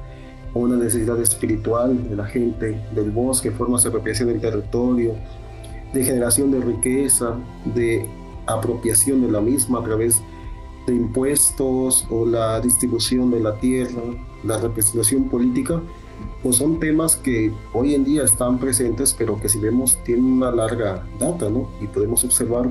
una 0.56 0.76
necesidad 0.76 1.20
espiritual 1.20 2.08
de 2.08 2.16
la 2.16 2.24
gente, 2.24 2.80
del 2.94 3.10
bosque, 3.10 3.50
formas 3.50 3.82
de 3.82 3.90
apropiación 3.90 4.28
del 4.28 4.40
territorio, 4.40 5.14
de 5.92 6.04
generación 6.04 6.50
de 6.50 6.60
riqueza, 6.60 7.36
de 7.74 8.06
apropiación 8.46 9.22
de 9.22 9.30
la 9.30 9.40
misma 9.40 9.80
a 9.80 9.84
través 9.84 10.22
de 10.86 10.94
impuestos 10.94 12.06
o 12.10 12.24
la 12.24 12.60
distribución 12.60 13.30
de 13.30 13.40
la 13.40 13.54
tierra, 13.58 14.00
la 14.44 14.58
representación 14.58 15.24
política, 15.24 15.80
pues 16.42 16.56
son 16.56 16.78
temas 16.78 17.16
que 17.16 17.52
hoy 17.72 17.94
en 17.94 18.04
día 18.04 18.24
están 18.24 18.58
presentes, 18.58 19.14
pero 19.16 19.40
que 19.40 19.48
si 19.48 19.58
vemos 19.58 19.98
tienen 20.04 20.24
una 20.24 20.50
larga 20.50 21.04
data, 21.18 21.48
¿no? 21.50 21.68
Y 21.80 21.86
podemos 21.86 22.24
observar 22.24 22.70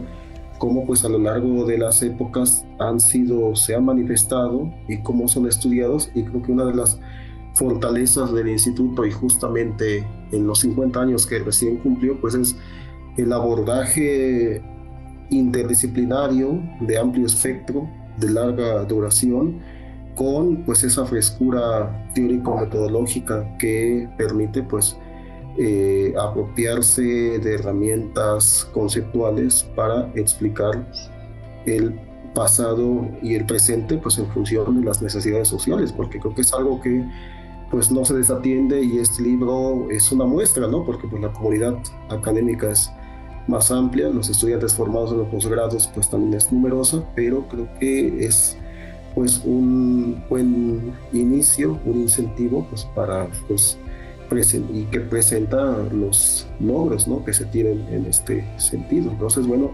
cómo 0.58 0.86
pues 0.86 1.04
a 1.04 1.10
lo 1.10 1.20
largo 1.20 1.66
de 1.66 1.78
las 1.78 2.02
épocas 2.02 2.66
han 2.80 3.00
sido, 3.00 3.56
se 3.56 3.76
han 3.76 3.86
manifestado 3.86 4.72
y 4.88 5.02
cómo 5.02 5.28
son 5.28 5.48
estudiados 5.48 6.10
y 6.16 6.24
creo 6.24 6.42
que 6.42 6.52
una 6.52 6.66
de 6.66 6.76
las 6.76 7.00
fortalezas 7.54 8.34
del 8.34 8.50
instituto 8.50 9.06
y 9.06 9.12
justamente 9.12 10.06
en 10.32 10.46
los 10.46 10.60
50 10.60 11.00
años 11.00 11.26
que 11.26 11.40
recién 11.40 11.78
cumplió, 11.78 12.20
pues 12.20 12.36
es 12.36 12.56
el 13.18 13.32
abordaje 13.32 14.62
interdisciplinario 15.30 16.62
de 16.82 16.98
amplio 16.98 17.26
espectro, 17.26 17.90
de 18.18 18.30
larga 18.30 18.84
duración, 18.84 19.60
con 20.16 20.64
pues 20.64 20.84
esa 20.84 21.06
frescura 21.06 22.10
teórico-metodológica 22.14 23.58
que 23.58 24.10
permite 24.18 24.64
pues 24.64 24.98
eh, 25.58 26.14
apropiarse 26.20 27.02
de 27.02 27.56
herramientas 27.56 28.68
conceptuales 28.74 29.64
para 29.76 30.12
explicar 30.16 30.86
el 31.66 32.00
pasado 32.34 33.08
y 33.22 33.36
el 33.36 33.46
presente 33.46 33.98
pues 33.98 34.18
en 34.18 34.28
función 34.28 34.80
de 34.80 34.86
las 34.86 35.02
necesidades 35.02 35.48
sociales, 35.48 35.94
porque 35.94 36.20
creo 36.20 36.36
que 36.36 36.42
es 36.42 36.54
algo 36.54 36.82
que 36.82 37.06
pues 37.72 37.92
no 37.92 38.06
se 38.06 38.14
desatiende 38.16 38.84
y 38.84 39.00
este 39.00 39.24
libro 39.24 39.88
es 39.90 40.12
una 40.12 40.26
muestra, 40.26 40.68
¿no? 40.68 40.86
Porque 40.86 41.08
pues 41.08 41.22
la 41.22 41.32
comunidad 41.32 41.78
académica 42.10 42.72
es 42.72 42.92
más 43.48 43.72
amplia, 43.72 44.10
los 44.10 44.30
estudiantes 44.30 44.74
formados 44.74 45.12
en 45.12 45.20
los 45.20 45.30
posgrados 45.30 45.88
pues 45.94 46.10
también 46.10 46.34
es 46.34 46.52
numerosa, 46.52 47.04
pero 47.16 47.48
creo 47.48 47.68
que 47.80 48.26
es 48.26 48.58
pues 49.16 49.42
un 49.46 50.24
buen 50.30 50.94
inicio, 51.14 51.80
un 51.86 52.02
incentivo 52.02 52.68
pues 52.70 52.84
para 52.94 53.28
pues 53.48 53.80
y 54.74 54.84
que 54.86 55.00
presenta 55.00 55.78
los 55.94 56.48
logros 56.60 57.08
¿no? 57.08 57.24
que 57.24 57.34
se 57.34 57.46
tienen 57.46 57.88
en 57.90 58.06
este 58.06 58.46
sentido. 58.60 59.12
Entonces, 59.12 59.48
bueno, 59.48 59.72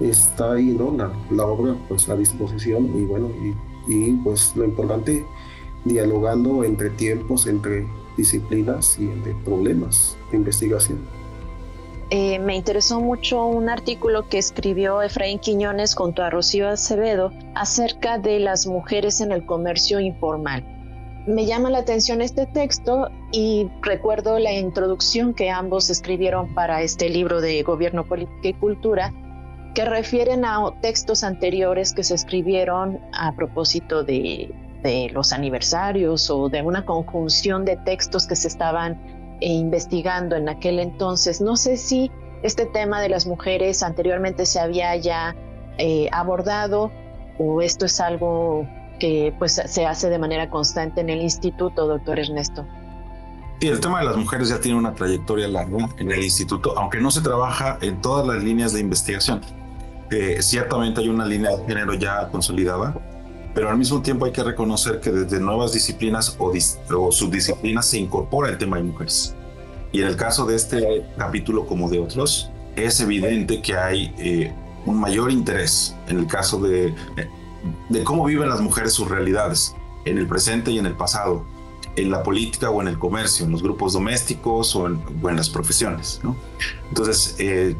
está 0.00 0.52
ahí 0.52 0.76
¿no? 0.76 0.96
la, 1.30 1.44
obra 1.44 1.76
pues 1.88 2.08
a 2.08 2.16
disposición 2.16 2.86
y 2.98 3.04
bueno, 3.04 3.30
y, 3.88 3.94
y 3.94 4.12
pues 4.24 4.52
lo 4.56 4.64
importante 4.64 5.24
dialogando 5.84 6.64
entre 6.64 6.90
tiempos, 6.90 7.46
entre 7.46 7.86
disciplinas 8.16 8.98
y 8.98 9.04
entre 9.04 9.34
problemas 9.44 10.16
de 10.30 10.38
investigación. 10.38 10.98
Eh, 12.14 12.38
me 12.38 12.54
interesó 12.54 13.00
mucho 13.00 13.46
un 13.46 13.70
artículo 13.70 14.28
que 14.28 14.36
escribió 14.36 15.00
Efraín 15.00 15.38
Quiñones 15.38 15.94
junto 15.94 16.22
a 16.22 16.28
Rocío 16.28 16.68
Acevedo 16.68 17.32
acerca 17.54 18.18
de 18.18 18.38
las 18.38 18.66
mujeres 18.66 19.22
en 19.22 19.32
el 19.32 19.46
comercio 19.46 19.98
informal. 19.98 20.62
Me 21.26 21.46
llama 21.46 21.70
la 21.70 21.78
atención 21.78 22.20
este 22.20 22.44
texto 22.44 23.08
y 23.30 23.70
recuerdo 23.80 24.38
la 24.38 24.52
introducción 24.52 25.32
que 25.32 25.48
ambos 25.48 25.88
escribieron 25.88 26.52
para 26.52 26.82
este 26.82 27.08
libro 27.08 27.40
de 27.40 27.62
Gobierno, 27.62 28.04
Política 28.04 28.48
y 28.48 28.52
Cultura, 28.52 29.14
que 29.74 29.86
refieren 29.86 30.44
a 30.44 30.70
textos 30.82 31.24
anteriores 31.24 31.94
que 31.94 32.04
se 32.04 32.14
escribieron 32.14 33.00
a 33.14 33.34
propósito 33.34 34.04
de 34.04 34.54
de 34.82 35.10
los 35.12 35.32
aniversarios 35.32 36.28
o 36.28 36.48
de 36.48 36.62
una 36.62 36.84
conjunción 36.84 37.64
de 37.64 37.76
textos 37.76 38.26
que 38.26 38.36
se 38.36 38.48
estaban 38.48 38.98
eh, 39.42 39.48
investigando 39.48 40.36
en 40.36 40.48
aquel 40.48 40.78
entonces. 40.78 41.40
No 41.40 41.56
sé 41.56 41.76
si 41.76 42.12
este 42.44 42.64
tema 42.64 43.00
de 43.02 43.08
las 43.08 43.26
mujeres 43.26 43.82
anteriormente 43.82 44.46
se 44.46 44.60
había 44.60 44.94
ya 44.96 45.34
eh, 45.78 46.08
abordado 46.12 46.92
o 47.38 47.60
esto 47.60 47.86
es 47.86 47.98
algo 47.98 48.64
que 49.00 49.34
pues 49.40 49.60
se 49.64 49.84
hace 49.84 50.08
de 50.10 50.18
manera 50.18 50.48
constante 50.48 51.00
en 51.00 51.10
el 51.10 51.22
instituto, 51.22 51.88
doctor 51.88 52.20
Ernesto. 52.20 52.64
Sí, 53.60 53.66
el 53.66 53.80
tema 53.80 53.98
de 53.98 54.04
las 54.04 54.16
mujeres 54.16 54.48
ya 54.48 54.60
tiene 54.60 54.78
una 54.78 54.94
trayectoria 54.94 55.48
larga 55.48 55.88
en 55.98 56.12
el 56.12 56.22
instituto, 56.22 56.78
aunque 56.78 57.00
no 57.00 57.10
se 57.10 57.20
trabaja 57.20 57.78
en 57.80 58.00
todas 58.00 58.24
las 58.24 58.44
líneas 58.44 58.72
de 58.72 58.80
investigación. 58.80 59.40
Eh, 60.12 60.40
ciertamente 60.40 61.00
hay 61.00 61.08
una 61.08 61.26
línea 61.26 61.56
de 61.56 61.66
género 61.66 61.94
ya 61.94 62.28
consolidada, 62.28 62.94
pero 63.54 63.68
al 63.68 63.76
mismo 63.76 64.02
tiempo 64.02 64.24
hay 64.24 64.32
que 64.32 64.42
reconocer 64.42 65.00
que 65.00 65.10
desde 65.10 65.40
nuevas 65.40 65.72
disciplinas 65.72 66.36
o, 66.38 67.12
subdisciplinas 67.12 67.86
se 67.86 67.98
incorpora 67.98 68.50
el 68.50 68.58
tema 68.58 68.76
de 68.76 68.84
mujeres. 68.84 69.34
Y 69.92 70.00
en 70.00 70.08
el 70.08 70.16
caso 70.16 70.46
de 70.46 70.56
este 70.56 71.06
capítulo 71.18 71.66
como 71.66 71.90
de 71.90 71.98
otros, 71.98 72.50
es 72.76 73.00
evidente 73.00 73.60
que 73.60 73.76
hay 73.76 74.14
eh, 74.18 74.54
un 74.86 74.98
mayor 74.98 75.30
interés 75.30 75.94
en 76.08 76.18
el 76.18 76.26
caso 76.26 76.58
de, 76.60 76.94
de 77.90 78.04
cómo 78.04 78.24
viven 78.24 78.48
las 78.48 78.60
mujeres 78.60 78.94
sus 78.94 79.08
realidades, 79.08 79.74
en 80.04 80.18
el 80.18 80.26
presente 80.26 80.70
y 80.70 80.78
en 80.78 80.86
el 80.86 80.94
pasado, 80.94 81.44
en 81.96 82.10
la 82.10 82.22
política 82.22 82.70
o 82.70 82.80
en 82.80 82.88
el 82.88 82.98
comercio, 82.98 83.44
en 83.44 83.52
los 83.52 83.62
grupos 83.62 83.92
domésticos 83.92 84.74
o 84.74 84.86
en, 84.86 85.36
las 85.36 85.50
profesiones. 85.50 86.20
¿no? 86.22 86.36
Entonces, 86.88 87.36
eh, 87.38 87.76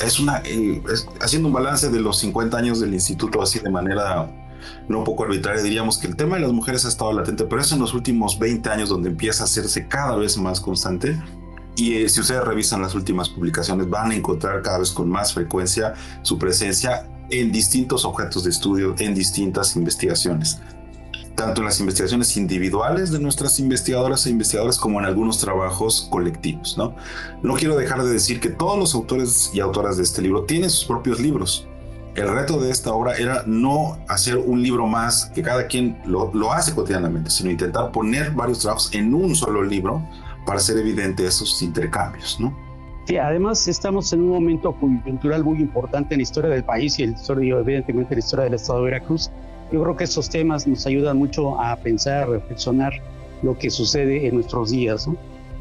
es 0.00 0.18
una, 0.18 0.42
eh, 0.44 0.82
haciendo 1.20 1.48
un 1.48 1.54
balance 1.54 1.90
de 1.90 2.00
los 2.00 2.18
50 2.18 2.56
años 2.56 2.80
del 2.80 2.94
instituto 2.94 3.42
así 3.42 3.58
de 3.58 3.70
manera 3.70 4.30
no 4.88 4.98
un 4.98 5.04
poco 5.04 5.24
arbitraria, 5.24 5.62
diríamos 5.62 5.98
que 5.98 6.06
el 6.06 6.16
tema 6.16 6.36
de 6.36 6.42
las 6.42 6.52
mujeres 6.52 6.84
ha 6.84 6.88
estado 6.88 7.12
latente, 7.12 7.44
pero 7.44 7.60
es 7.60 7.72
en 7.72 7.78
los 7.78 7.94
últimos 7.94 8.38
20 8.38 8.68
años 8.70 8.88
donde 8.88 9.10
empieza 9.10 9.44
a 9.44 9.46
hacerse 9.46 9.88
cada 9.88 10.16
vez 10.16 10.36
más 10.38 10.60
constante. 10.60 11.20
Y 11.76 11.94
eh, 11.94 12.08
si 12.08 12.20
ustedes 12.20 12.44
revisan 12.44 12.82
las 12.82 12.94
últimas 12.94 13.28
publicaciones, 13.28 13.88
van 13.88 14.10
a 14.10 14.14
encontrar 14.14 14.60
cada 14.62 14.78
vez 14.78 14.90
con 14.90 15.08
más 15.08 15.32
frecuencia 15.32 15.94
su 16.22 16.38
presencia 16.38 17.06
en 17.30 17.50
distintos 17.50 18.04
objetos 18.04 18.44
de 18.44 18.50
estudio, 18.50 18.94
en 18.98 19.14
distintas 19.14 19.76
investigaciones 19.76 20.58
tanto 21.34 21.60
en 21.60 21.66
las 21.66 21.80
investigaciones 21.80 22.36
individuales 22.36 23.10
de 23.10 23.18
nuestras 23.18 23.58
investigadoras 23.58 24.26
e 24.26 24.30
investigadores 24.30 24.76
como 24.78 25.00
en 25.00 25.06
algunos 25.06 25.38
trabajos 25.38 26.08
colectivos. 26.10 26.76
¿no? 26.76 26.94
no 27.42 27.54
quiero 27.54 27.76
dejar 27.76 28.04
de 28.04 28.12
decir 28.12 28.40
que 28.40 28.50
todos 28.50 28.78
los 28.78 28.94
autores 28.94 29.50
y 29.54 29.60
autoras 29.60 29.96
de 29.96 30.02
este 30.02 30.22
libro 30.22 30.44
tienen 30.44 30.70
sus 30.70 30.84
propios 30.84 31.20
libros 31.20 31.66
el 32.14 32.28
reto 32.28 32.60
de 32.60 32.70
esta 32.70 32.92
obra 32.92 33.14
era 33.16 33.42
no 33.46 33.96
hacer 34.06 34.36
un 34.36 34.62
libro 34.62 34.86
más 34.86 35.26
que 35.34 35.42
cada 35.42 35.66
quien 35.66 35.96
lo, 36.04 36.52
hace 36.52 36.74
cotidianamente, 36.74 37.30
sino 37.30 37.50
intentar 37.50 37.90
poner 37.90 38.32
varios 38.32 38.58
trabajos 38.58 38.94
en 38.94 39.14
un 39.14 39.34
solo 39.34 39.62
libro 39.62 40.02
para 40.44 40.58
hacer 40.58 40.76
evidente 40.76 41.24
esos 41.24 41.62
intercambios, 41.62 42.38
¿no? 42.38 42.54
Sí, 43.06 43.16
además 43.16 43.66
estamos 43.66 44.12
en 44.12 44.20
un 44.20 44.28
momento 44.28 44.72
cultural 44.72 45.42
muy 45.42 45.58
importante 45.58 46.14
en 46.14 46.18
la 46.18 46.22
historia 46.22 46.50
del 46.50 46.64
país 46.64 46.98
y 46.98 47.04
el 47.04 47.16
evidentemente 47.28 48.14
en 48.14 48.18
la 48.20 48.24
historia 48.24 48.44
del 48.44 48.54
Estado 48.54 48.80
de 48.80 48.84
Veracruz. 48.84 49.30
Yo 49.72 49.82
creo 49.82 49.96
que 49.96 50.04
esos 50.04 50.28
temas 50.28 50.66
nos 50.66 50.86
ayudan 50.86 51.16
mucho 51.16 51.58
a 51.58 51.74
pensar, 51.76 52.24
a 52.24 52.26
reflexionar 52.26 52.92
lo 53.42 53.58
que 53.58 53.70
sucede 53.70 54.28
en 54.28 54.34
nuestros 54.34 54.70
días. 54.70 55.08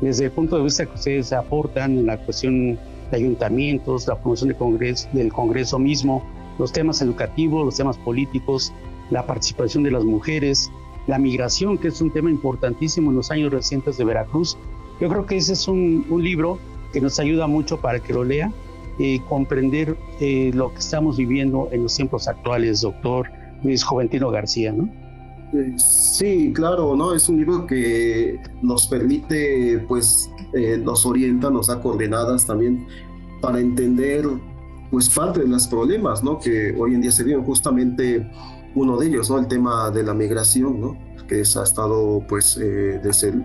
Desde 0.02 0.26
el 0.26 0.32
punto 0.32 0.58
de 0.58 0.64
vista 0.64 0.86
que 0.86 0.94
ustedes 0.94 1.32
aportan 1.32 2.00
en 2.00 2.06
la 2.08 2.18
cuestión 2.18 2.76
de 3.10 3.18
ayuntamientos, 3.18 4.08
la 4.08 4.16
promoción 4.20 4.50
del 4.50 4.58
Congreso, 4.58 5.08
del 5.14 5.32
Congreso 5.32 5.80
mismo, 5.80 6.24
los 6.58 6.72
temas 6.72 7.02
educativos, 7.02 7.66
los 7.66 7.76
temas 7.76 7.98
políticos, 7.98 8.74
la 9.10 9.26
participación 9.26 9.84
de 9.84 9.92
las 9.92 10.04
mujeres, 10.04 10.72
la 11.08 11.18
migración, 11.18 11.78
que 11.78 11.90
es 11.90 12.02
un 12.02 12.12
tema 12.12 12.30
importantísimo 12.30 13.12
en 13.12 13.18
los 13.18 13.32
años 13.32 13.52
recientes 13.52 13.98
de 13.98 14.06
Veracruz. 14.06 14.58
Yo 15.00 15.10
creo 15.10 15.26
que 15.26 15.38
ese 15.38 15.54
es 15.54 15.68
un, 15.68 16.06
libro 16.22 16.60
que 16.94 17.02
nos 17.02 17.20
ayuda 17.20 17.48
mucho 17.48 17.80
para 17.80 18.00
que 18.00 18.14
lo 18.14 18.24
lea 18.24 18.52
y 18.98 19.20
comprender 19.20 19.98
eh, 20.20 20.52
lo 20.54 20.72
que 20.72 20.80
estamos 20.80 21.18
viviendo 21.18 21.70
en 21.72 21.84
los 21.84 21.96
tiempos 21.96 22.28
actuales, 22.28 22.82
doctor 22.82 23.30
Luis 23.64 23.84
Juventino 23.84 24.30
García, 24.30 24.72
¿no? 24.72 24.90
Sí, 25.78 26.54
claro, 26.54 26.96
¿no? 26.96 27.14
Es 27.14 27.28
un 27.28 27.38
libro 27.38 27.66
que 27.66 28.40
nos 28.62 28.88
permite, 28.88 29.80
pues, 29.88 30.32
eh, 30.54 30.80
nos 30.82 31.06
orienta, 31.06 31.50
nos 31.50 31.68
da 31.68 31.82
coordenadas 31.82 32.46
también 32.46 32.88
para 33.42 33.60
entender, 33.60 34.26
pues, 34.92 35.10
parte 35.10 35.40
de 35.40 35.48
los 35.48 35.68
problemas, 35.68 36.24
¿no? 36.24 36.38
Que 36.38 36.76
hoy 36.78 36.94
en 36.94 37.02
día 37.02 37.12
se 37.12 37.24
viven 37.24 37.44
justamente 37.44 38.30
uno 38.76 38.98
de 38.98 39.08
ellos, 39.08 39.30
¿no? 39.30 39.40
El 39.40 39.48
tema 39.48 39.90
de 39.90 40.04
la 40.04 40.14
migración, 40.14 40.80
¿no? 40.80 40.98
Que 41.28 41.40
ha 41.40 41.64
estado, 41.64 42.24
pues, 42.28 42.58
desde 42.58 43.30
el 43.30 43.44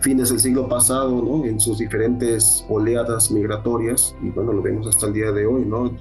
fines 0.00 0.30
del 0.30 0.40
siglo 0.40 0.68
pasado, 0.68 1.22
¿no? 1.22 1.44
En 1.44 1.60
sus 1.60 1.78
diferentes 1.78 2.64
oleadas 2.68 3.30
migratorias, 3.30 4.14
y 4.22 4.30
bueno, 4.30 4.52
lo 4.52 4.62
vemos 4.62 4.86
hasta 4.86 5.06
el 5.06 5.12
día 5.12 5.30
de 5.30 5.46
hoy, 5.46 5.64
¿no? 5.64 5.92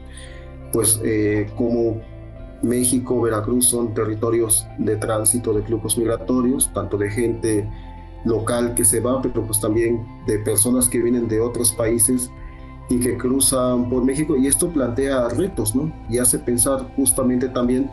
Pues 0.71 0.99
eh, 1.03 1.49
como 1.55 2.01
México, 2.61 3.21
Veracruz 3.21 3.65
son 3.67 3.93
territorios 3.93 4.65
de 4.77 4.95
tránsito 4.95 5.53
de 5.53 5.63
flujos 5.63 5.97
migratorios, 5.97 6.71
tanto 6.73 6.97
de 6.97 7.09
gente 7.09 7.69
local 8.25 8.73
que 8.73 8.85
se 8.85 8.99
va, 8.99 9.21
pero 9.21 9.45
pues 9.45 9.59
también 9.59 10.05
de 10.27 10.39
personas 10.39 10.89
que 10.89 11.01
vienen 11.01 11.27
de 11.27 11.39
otros 11.39 11.71
países 11.71 12.29
y 12.89 12.99
que 12.99 13.17
cruzan 13.17 13.89
por 13.89 14.03
México 14.03 14.35
y 14.35 14.47
esto 14.47 14.69
plantea 14.69 15.29
retos, 15.29 15.75
¿no? 15.75 15.93
Y 16.09 16.17
hace 16.17 16.39
pensar 16.39 16.91
justamente 16.95 17.47
también 17.49 17.89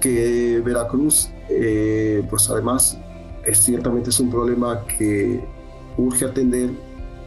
que 0.00 0.60
Veracruz, 0.64 1.30
eh, 1.48 2.26
pues 2.28 2.50
además 2.50 2.98
es, 3.46 3.58
ciertamente 3.58 4.10
es 4.10 4.18
un 4.20 4.30
problema 4.30 4.84
que 4.98 5.44
urge 5.96 6.24
atender, 6.24 6.70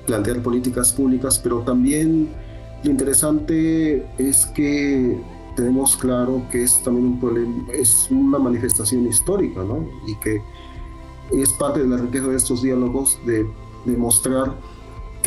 plantear 0.06 0.42
políticas 0.42 0.92
públicas, 0.92 1.40
pero 1.40 1.62
también 1.62 2.30
lo 2.84 2.92
interesante 2.92 4.06
es 4.18 4.46
que 4.48 5.18
tenemos 5.56 5.96
claro 5.96 6.44
que 6.52 6.64
es 6.64 6.84
también 6.84 7.08
un 7.08 7.20
problema, 7.20 7.72
es 7.74 8.08
una 8.12 8.38
manifestación 8.38 9.08
histórica, 9.08 9.64
¿no? 9.64 9.88
Y 10.06 10.16
que 10.18 10.42
es 11.32 11.52
parte 11.54 11.80
de 11.80 11.88
la 11.88 11.98
riqueza 11.98 12.28
de 12.28 12.36
estos 12.36 12.62
diálogos 12.62 13.18
de 13.26 13.50
demostrar 13.86 14.54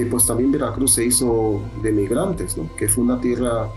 que 0.01 0.07
pues 0.07 0.27
también 0.27 0.51
Veracruz 0.51 0.95
se 0.95 1.05
hizo 1.05 1.61
de 1.83 1.93
migrantes, 1.93 2.57
¿no? 2.57 2.75
Que 2.77 2.89
fue 2.89 3.05
una 3.05 3.21
tierra 3.21 3.69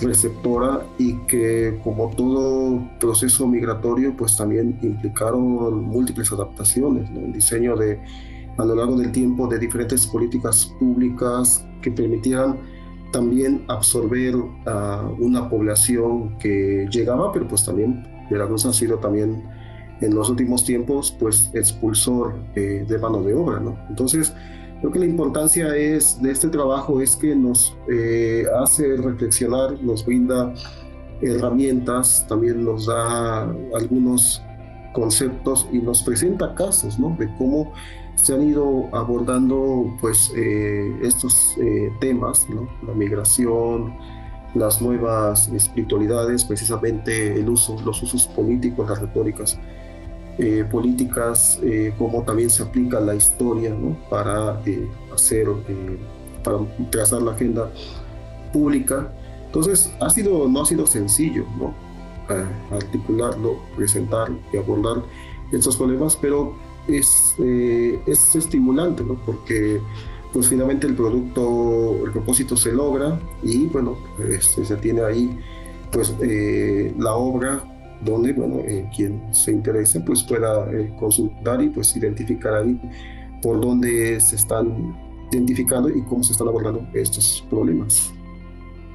receptora 0.00 0.86
y 0.98 1.14
que 1.26 1.80
como 1.82 2.10
todo 2.10 2.80
proceso 3.00 3.44
migratorio 3.48 4.16
pues 4.16 4.36
también 4.36 4.78
implicaron 4.82 5.82
múltiples 5.82 6.30
adaptaciones, 6.30 7.10
¿no? 7.10 7.26
el 7.26 7.32
diseño 7.32 7.74
de 7.74 7.98
a 8.56 8.64
lo 8.64 8.76
largo 8.76 8.96
del 8.98 9.10
tiempo 9.10 9.48
de 9.48 9.58
diferentes 9.58 10.06
políticas 10.06 10.72
públicas 10.78 11.66
que 11.82 11.90
permitieran 11.90 12.60
también 13.12 13.64
absorber 13.66 14.36
a 14.66 15.10
una 15.18 15.50
población 15.50 16.38
que 16.38 16.86
llegaba, 16.88 17.32
pero 17.32 17.48
pues 17.48 17.64
también 17.64 18.06
Veracruz 18.30 18.64
ha 18.64 18.72
sido 18.72 18.98
también 18.98 19.42
en 20.00 20.14
los 20.14 20.30
últimos 20.30 20.64
tiempos 20.64 21.16
pues 21.18 21.50
expulsor 21.52 22.36
eh, 22.54 22.86
de 22.88 22.98
mano 22.98 23.22
de 23.22 23.34
obra, 23.34 23.58
¿no? 23.58 23.76
Entonces, 23.88 24.32
Creo 24.80 24.92
que 24.92 24.98
la 25.00 25.06
importancia 25.06 25.70
de 25.70 25.96
este 25.96 26.48
trabajo 26.48 27.00
es 27.00 27.16
que 27.16 27.34
nos 27.34 27.76
eh, 27.90 28.44
hace 28.60 28.96
reflexionar, 28.96 29.80
nos 29.82 30.06
brinda 30.06 30.54
herramientas, 31.20 32.24
también 32.28 32.64
nos 32.64 32.86
da 32.86 33.42
algunos 33.74 34.40
conceptos 34.92 35.66
y 35.72 35.78
nos 35.78 36.02
presenta 36.02 36.54
casos 36.54 36.98
¿no? 36.98 37.16
de 37.18 37.28
cómo 37.36 37.72
se 38.14 38.34
han 38.34 38.48
ido 38.48 38.88
abordando 38.92 39.96
pues, 40.00 40.32
eh, 40.36 40.96
estos 41.02 41.56
eh, 41.60 41.92
temas, 42.00 42.46
la 42.86 42.94
migración, 42.94 43.96
las 44.54 44.80
nuevas 44.80 45.48
espiritualidades, 45.48 46.44
precisamente 46.44 47.38
el 47.38 47.48
uso, 47.48 47.76
los 47.84 48.02
usos 48.02 48.26
políticos, 48.28 48.88
las 48.88 49.00
retóricas 49.00 49.58
eh, 50.38 50.64
políticas, 50.70 51.58
eh, 51.64 51.92
cómo 51.98 52.22
también 52.22 52.48
se 52.48 52.62
aplica 52.62 53.00
la 53.00 53.12
historia 53.16 53.74
para 54.08 54.62
eh, 54.66 54.88
hacer, 55.12 55.48
para 56.44 56.58
trazar 56.90 57.22
la 57.22 57.32
agenda 57.32 57.68
pública. 58.52 59.12
Entonces, 59.46 59.92
ha 60.00 60.08
sido, 60.08 60.46
no 60.46 60.62
ha 60.62 60.66
sido 60.66 60.86
sencillo 60.86 61.44
¿no? 61.58 61.74
articularlo, 62.70 63.58
presentar 63.74 64.30
y 64.52 64.58
abordar 64.58 65.02
estos 65.50 65.76
problemas, 65.76 66.14
pero 66.14 66.54
es, 66.86 67.34
es 68.06 68.36
estimulante, 68.36 69.02
¿no? 69.02 69.14
porque 69.26 69.80
pues 70.32 70.46
finalmente 70.46 70.86
el 70.86 70.94
producto, 70.94 72.04
el 72.04 72.12
propósito 72.12 72.56
se 72.56 72.72
logra 72.72 73.18
y 73.42 73.66
bueno, 73.66 73.96
este, 74.30 74.64
se 74.64 74.76
tiene 74.76 75.02
ahí 75.02 75.36
pues 75.90 76.14
la 76.96 77.14
obra 77.14 77.64
donde, 78.02 78.32
bueno, 78.32 78.60
eh, 78.66 78.88
quien 78.94 79.22
se 79.34 79.52
interese 79.52 80.00
pues 80.00 80.22
pueda 80.22 80.70
eh, 80.72 80.92
consultar 80.98 81.62
y 81.62 81.68
pues 81.68 81.96
identificar 81.96 82.54
ahí 82.54 82.80
por 83.42 83.60
dónde 83.60 84.20
se 84.20 84.36
están 84.36 84.96
identificando 85.32 85.88
y 85.88 86.02
cómo 86.04 86.22
se 86.22 86.32
están 86.32 86.48
abordando 86.48 86.86
estos 86.94 87.44
problemas. 87.50 88.12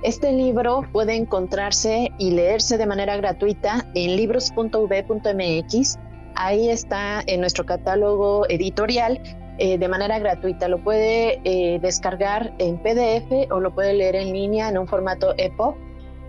Este 0.03 0.33
libro 0.33 0.85
puede 0.91 1.15
encontrarse 1.15 2.11
y 2.17 2.31
leerse 2.31 2.77
de 2.77 2.85
manera 2.85 3.15
gratuita 3.15 3.85
en 3.93 4.17
libros.v.mx. 4.17 5.99
Ahí 6.35 6.69
está 6.69 7.21
en 7.25 7.39
nuestro 7.39 7.65
catálogo 7.65 8.45
editorial 8.49 9.21
eh, 9.59 9.77
de 9.77 9.87
manera 9.87 10.19
gratuita. 10.19 10.67
Lo 10.67 10.83
puede 10.83 11.39
descargar 11.79 12.53
en 12.57 12.77
PDF 12.79 13.49
o 13.51 13.61
lo 13.61 13.73
puede 13.73 13.93
leer 13.93 14.15
en 14.15 14.33
línea 14.33 14.67
en 14.67 14.77
un 14.77 14.87
formato 14.87 15.33
EPUB 15.37 15.75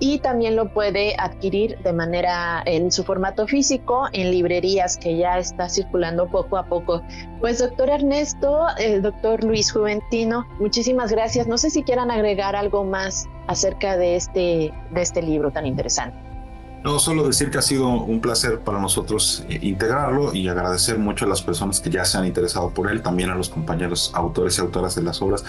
y 0.01 0.19
también 0.19 0.57
lo 0.57 0.73
puede 0.73 1.15
adquirir 1.19 1.79
de 1.79 1.93
manera 1.93 2.63
en 2.67 2.91
su 2.91 3.05
formato 3.05 3.47
físico 3.47 4.09
en 4.13 4.31
librerías 4.31 4.97
que 4.97 5.17
ya 5.17 5.39
está 5.39 5.69
circulando 5.69 6.29
poco 6.29 6.57
a 6.57 6.67
poco. 6.67 7.03
Pues 7.41 7.59
doctor 7.59 7.91
Ernesto, 7.91 8.67
el 8.79 9.03
doctor 9.03 9.45
Luis 9.45 9.73
Juventino, 9.73 10.47
muchísimas 10.59 11.13
gracias. 11.13 11.47
No 11.47 11.59
sé 11.59 11.71
si 11.71 11.83
quieran 11.83 12.11
agregar 12.11 12.57
algo 12.57 12.85
más 12.85 13.29
acerca 13.47 13.97
de 13.97 14.17
este, 14.17 14.73
de 14.91 15.03
este 15.03 15.23
libro 15.23 15.51
tan 15.51 15.67
interesante. 15.67 16.19
No, 16.83 16.99
solo 16.99 17.27
decir 17.27 17.51
que 17.51 17.57
ha 17.57 17.63
sido 17.63 17.89
un 17.89 18.21
placer 18.21 18.61
para 18.61 18.79
nosotros 18.79 19.43
eh, 19.49 19.59
integrarlo 19.63 20.35
y 20.35 20.49
agradecer 20.49 20.99
mucho 20.99 21.25
a 21.25 21.29
las 21.29 21.41
personas 21.41 21.81
que 21.81 21.89
ya 21.89 22.05
se 22.05 22.19
han 22.19 22.27
interesado 22.27 22.69
por 22.71 22.91
él, 22.91 23.01
también 23.01 23.31
a 23.31 23.35
los 23.35 23.49
compañeros 23.49 24.11
autores 24.15 24.59
y 24.59 24.61
autoras 24.61 24.95
de 24.95 25.03
las 25.03 25.23
obras 25.23 25.47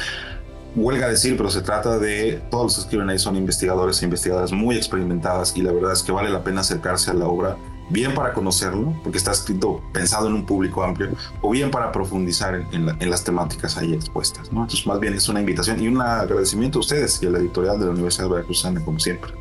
huelga 0.75 1.07
decir, 1.07 1.37
pero 1.37 1.49
se 1.49 1.61
trata 1.61 1.97
de, 1.97 2.41
todos 2.49 2.65
los 2.65 2.75
que 2.75 2.81
escriben 2.81 3.09
ahí 3.09 3.19
son 3.19 3.35
investigadores 3.35 4.01
e 4.01 4.05
investigadoras 4.05 4.51
muy 4.51 4.75
experimentadas 4.75 5.55
y 5.55 5.61
la 5.61 5.71
verdad 5.71 5.93
es 5.93 6.03
que 6.03 6.11
vale 6.11 6.29
la 6.29 6.43
pena 6.43 6.61
acercarse 6.61 7.11
a 7.11 7.13
la 7.13 7.27
obra, 7.27 7.57
bien 7.89 8.13
para 8.13 8.33
conocerlo, 8.33 8.93
porque 9.03 9.17
está 9.17 9.31
escrito 9.31 9.81
pensado 9.93 10.27
en 10.27 10.33
un 10.33 10.45
público 10.45 10.83
amplio, 10.83 11.11
o 11.41 11.51
bien 11.51 11.71
para 11.71 11.91
profundizar 11.91 12.55
en, 12.71 13.09
las 13.09 13.23
temáticas 13.23 13.77
ahí 13.77 13.93
expuestas. 13.93 14.51
¿no? 14.51 14.61
Entonces, 14.61 14.85
más 14.87 14.99
bien 14.99 15.13
es 15.13 15.29
una 15.29 15.39
invitación 15.39 15.81
y 15.81 15.87
un 15.87 16.01
agradecimiento 16.01 16.79
a 16.79 16.81
ustedes 16.81 17.21
y 17.21 17.27
a 17.27 17.29
la 17.29 17.39
editorial 17.39 17.79
de 17.79 17.85
la 17.85 17.91
Universidad 17.91 18.25
de 18.25 18.33
Veracruzana, 18.33 18.83
como 18.83 18.99
siempre. 18.99 19.31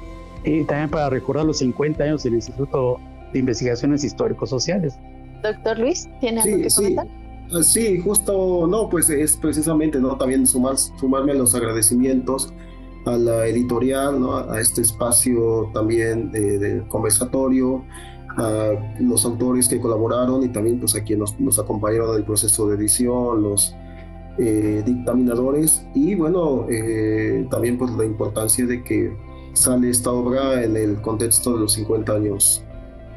Y 0.45 0.65
también 0.65 0.91
para 0.91 1.09
recordar 1.09 1.47
los 1.47 1.59
50 1.59 2.05
años 2.05 2.23
del 2.23 2.35
Instituto 2.35 3.01
de 3.33 3.39
Investigaciones 3.39 4.05
Histórico-Sociales. 4.05 4.95
Doctor 5.43 5.79
Luis, 5.79 6.09
¿tiene 6.21 6.43
algo 6.43 6.59
que 6.59 6.69
comentar? 6.69 7.07
Ah, 7.07 7.24
sí, 7.63 8.01
justo, 8.01 8.67
no, 8.67 8.89
pues 8.89 9.11
es 9.11 9.37
precisamente, 9.37 9.99
¿no? 10.01 10.17
También 10.17 10.47
sumar, 10.47 10.77
sumarme 10.77 11.33
a 11.33 11.35
los 11.35 11.55
agradecimientos 11.55 12.53
a 13.07 13.17
la 13.17 13.47
editorial, 13.47 14.21
¿no? 14.21 14.37
A 14.37 14.61
este 14.61 14.83
espacio 14.83 15.71
también 15.75 16.31
de, 16.31 16.85
conversatorio, 16.89 17.85
a 18.37 18.73
los 19.01 19.25
autores 19.25 19.69
que 19.69 19.79
colaboraron 19.79 20.43
y 20.43 20.49
también 20.49 20.81
pues 20.81 20.95
a 20.97 21.05
quienes 21.05 21.39
nos, 21.39 21.59
acompañaron 21.59 22.11
en 22.11 22.17
el 22.17 22.25
proceso 22.25 22.69
de 22.69 22.77
edición, 22.77 23.43
los 23.43 23.75
eh, 24.39 24.83
dictaminadores 24.85 25.87
y 25.95 26.15
bueno, 26.15 26.67
eh, 26.69 27.47
también 27.51 27.79
pues 27.79 27.93
la 27.93 28.05
importancia 28.05 28.67
de 28.67 28.83
que 28.83 29.17
sale 29.53 29.91
esta 29.91 30.11
obra 30.11 30.65
en 30.65 30.77
el 30.77 31.01
contexto 31.01 31.55
de 31.55 31.61
los 31.61 31.75
50 31.75 32.13
años 32.13 32.65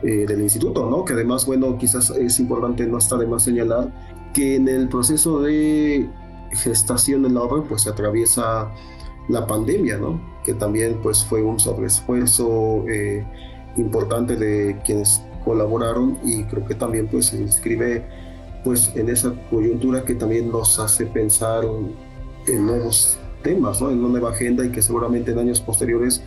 eh, 0.04 0.26
del 0.28 0.42
instituto, 0.42 0.88
¿no? 0.88 1.04
Que 1.04 1.14
además, 1.14 1.46
bueno, 1.48 1.76
quizás 1.78 2.12
es 2.12 2.40
importante, 2.40 2.86
no 2.86 3.00
está 3.00 3.18
de 3.18 3.26
más 3.26 3.44
señalar, 3.44 3.92
que 4.38 4.56
en 4.56 4.68
el 4.68 4.88
proceso 4.88 5.42
de 5.42 6.08
gestación 6.52 7.24
de 7.24 7.32
la 7.32 7.42
obra 7.42 7.64
pues 7.68 7.82
se 7.82 7.90
atraviesa 7.90 8.72
la 9.30 9.48
pandemia, 9.48 9.98
¿no? 9.98 10.22
Que 10.44 10.54
también 10.54 11.00
pues 11.02 11.26
fue 11.26 11.42
un 11.42 11.60
sobreesfuerzo 11.60 12.86
eh, 12.88 13.26
importante 13.78 14.36
de 14.36 14.80
quienes 14.86 15.24
colaboraron 15.44 16.20
y 16.24 16.44
creo 16.44 16.64
que 16.68 16.76
también 16.76 17.08
pues 17.08 17.26
se 17.28 17.38
inscribe 17.38 18.06
pues 18.64 18.92
en 18.94 19.10
esa 19.10 19.34
coyuntura 19.50 20.06
que 20.06 20.14
también 20.14 20.52
nos 20.52 20.78
hace 20.78 21.08
pensar 21.08 21.66
en 22.46 22.66
nuevos 22.68 23.18
temas, 23.42 23.82
¿no? 23.82 23.90
En 23.90 23.98
una 23.98 24.10
nueva 24.10 24.30
agenda 24.30 24.64
y 24.64 24.70
que 24.70 24.84
seguramente 24.84 25.32
en 25.32 25.40
años 25.40 25.60
posteriores 25.62 26.22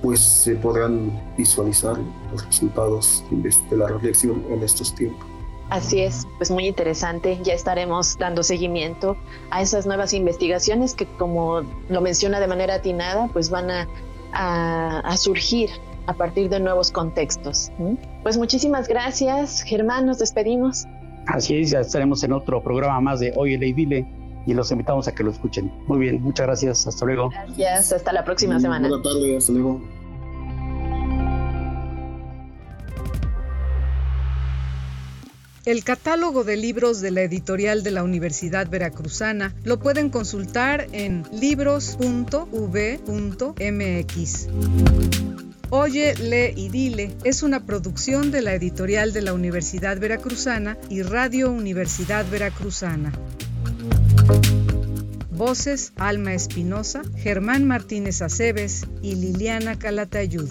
pues 0.00 0.20
se 0.20 0.54
podrán 0.54 1.12
visualizar 1.36 1.98
los 2.32 2.46
resultados 2.46 3.22
de 3.30 3.76
la 3.76 3.86
reflexión 3.86 4.42
en 4.48 4.62
estos 4.62 4.94
tiempos. 4.94 5.39
Así 5.70 6.00
es, 6.00 6.26
pues 6.36 6.50
muy 6.50 6.66
interesante. 6.66 7.38
Ya 7.42 7.54
estaremos 7.54 8.18
dando 8.18 8.42
seguimiento 8.42 9.16
a 9.50 9.62
esas 9.62 9.86
nuevas 9.86 10.12
investigaciones 10.12 10.94
que, 10.94 11.06
como 11.06 11.62
lo 11.88 12.00
menciona 12.00 12.40
de 12.40 12.48
manera 12.48 12.74
atinada, 12.74 13.28
pues 13.32 13.50
van 13.50 13.70
a, 13.70 13.86
a, 14.32 15.16
surgir 15.16 15.70
a 16.06 16.14
partir 16.14 16.48
de 16.48 16.58
nuevos 16.58 16.90
contextos. 16.90 17.70
Pues 18.22 18.36
muchísimas 18.36 18.88
gracias, 18.88 19.62
Germán, 19.62 20.06
nos 20.06 20.18
despedimos. 20.18 20.86
Así 21.26 21.60
es, 21.60 21.70
ya 21.70 21.80
estaremos 21.80 22.24
en 22.24 22.32
otro 22.32 22.62
programa 22.62 23.00
más 23.00 23.20
de 23.20 23.32
Hoy 23.36 23.54
el 23.54 23.60
Dile 23.60 24.06
y 24.46 24.54
los 24.54 24.72
invitamos 24.72 25.06
a 25.06 25.14
que 25.14 25.22
lo 25.22 25.30
escuchen. 25.30 25.72
Muy 25.86 25.98
bien, 25.98 26.20
muchas 26.20 26.46
gracias, 26.46 26.86
hasta 26.86 27.04
luego. 27.04 27.30
Gracias, 27.30 27.92
hasta 27.92 28.12
la 28.12 28.24
próxima 28.24 28.58
semana. 28.58 28.88
Buenas 28.88 29.04
tardes, 29.04 29.36
hasta 29.38 29.52
luego. 29.52 29.99
El 35.66 35.84
catálogo 35.84 36.42
de 36.42 36.56
libros 36.56 37.02
de 37.02 37.10
la 37.10 37.20
editorial 37.20 37.82
de 37.82 37.90
la 37.90 38.02
Universidad 38.02 38.70
Veracruzana 38.70 39.54
lo 39.62 39.78
pueden 39.78 40.08
consultar 40.08 40.86
en 40.92 41.24
libros.v.mx. 41.32 41.98
Oye, 45.68 46.14
lee 46.16 46.54
y 46.56 46.70
dile 46.70 47.14
es 47.24 47.42
una 47.42 47.66
producción 47.66 48.30
de 48.30 48.40
la 48.40 48.54
editorial 48.54 49.12
de 49.12 49.20
la 49.20 49.34
Universidad 49.34 50.00
Veracruzana 50.00 50.78
y 50.88 51.02
Radio 51.02 51.50
Universidad 51.50 52.24
Veracruzana. 52.30 53.12
Voces 55.30 55.92
Alma 55.96 56.32
Espinosa, 56.32 57.02
Germán 57.16 57.66
Martínez 57.66 58.22
Aceves 58.22 58.86
y 59.02 59.14
Liliana 59.14 59.78
Calatayud. 59.78 60.50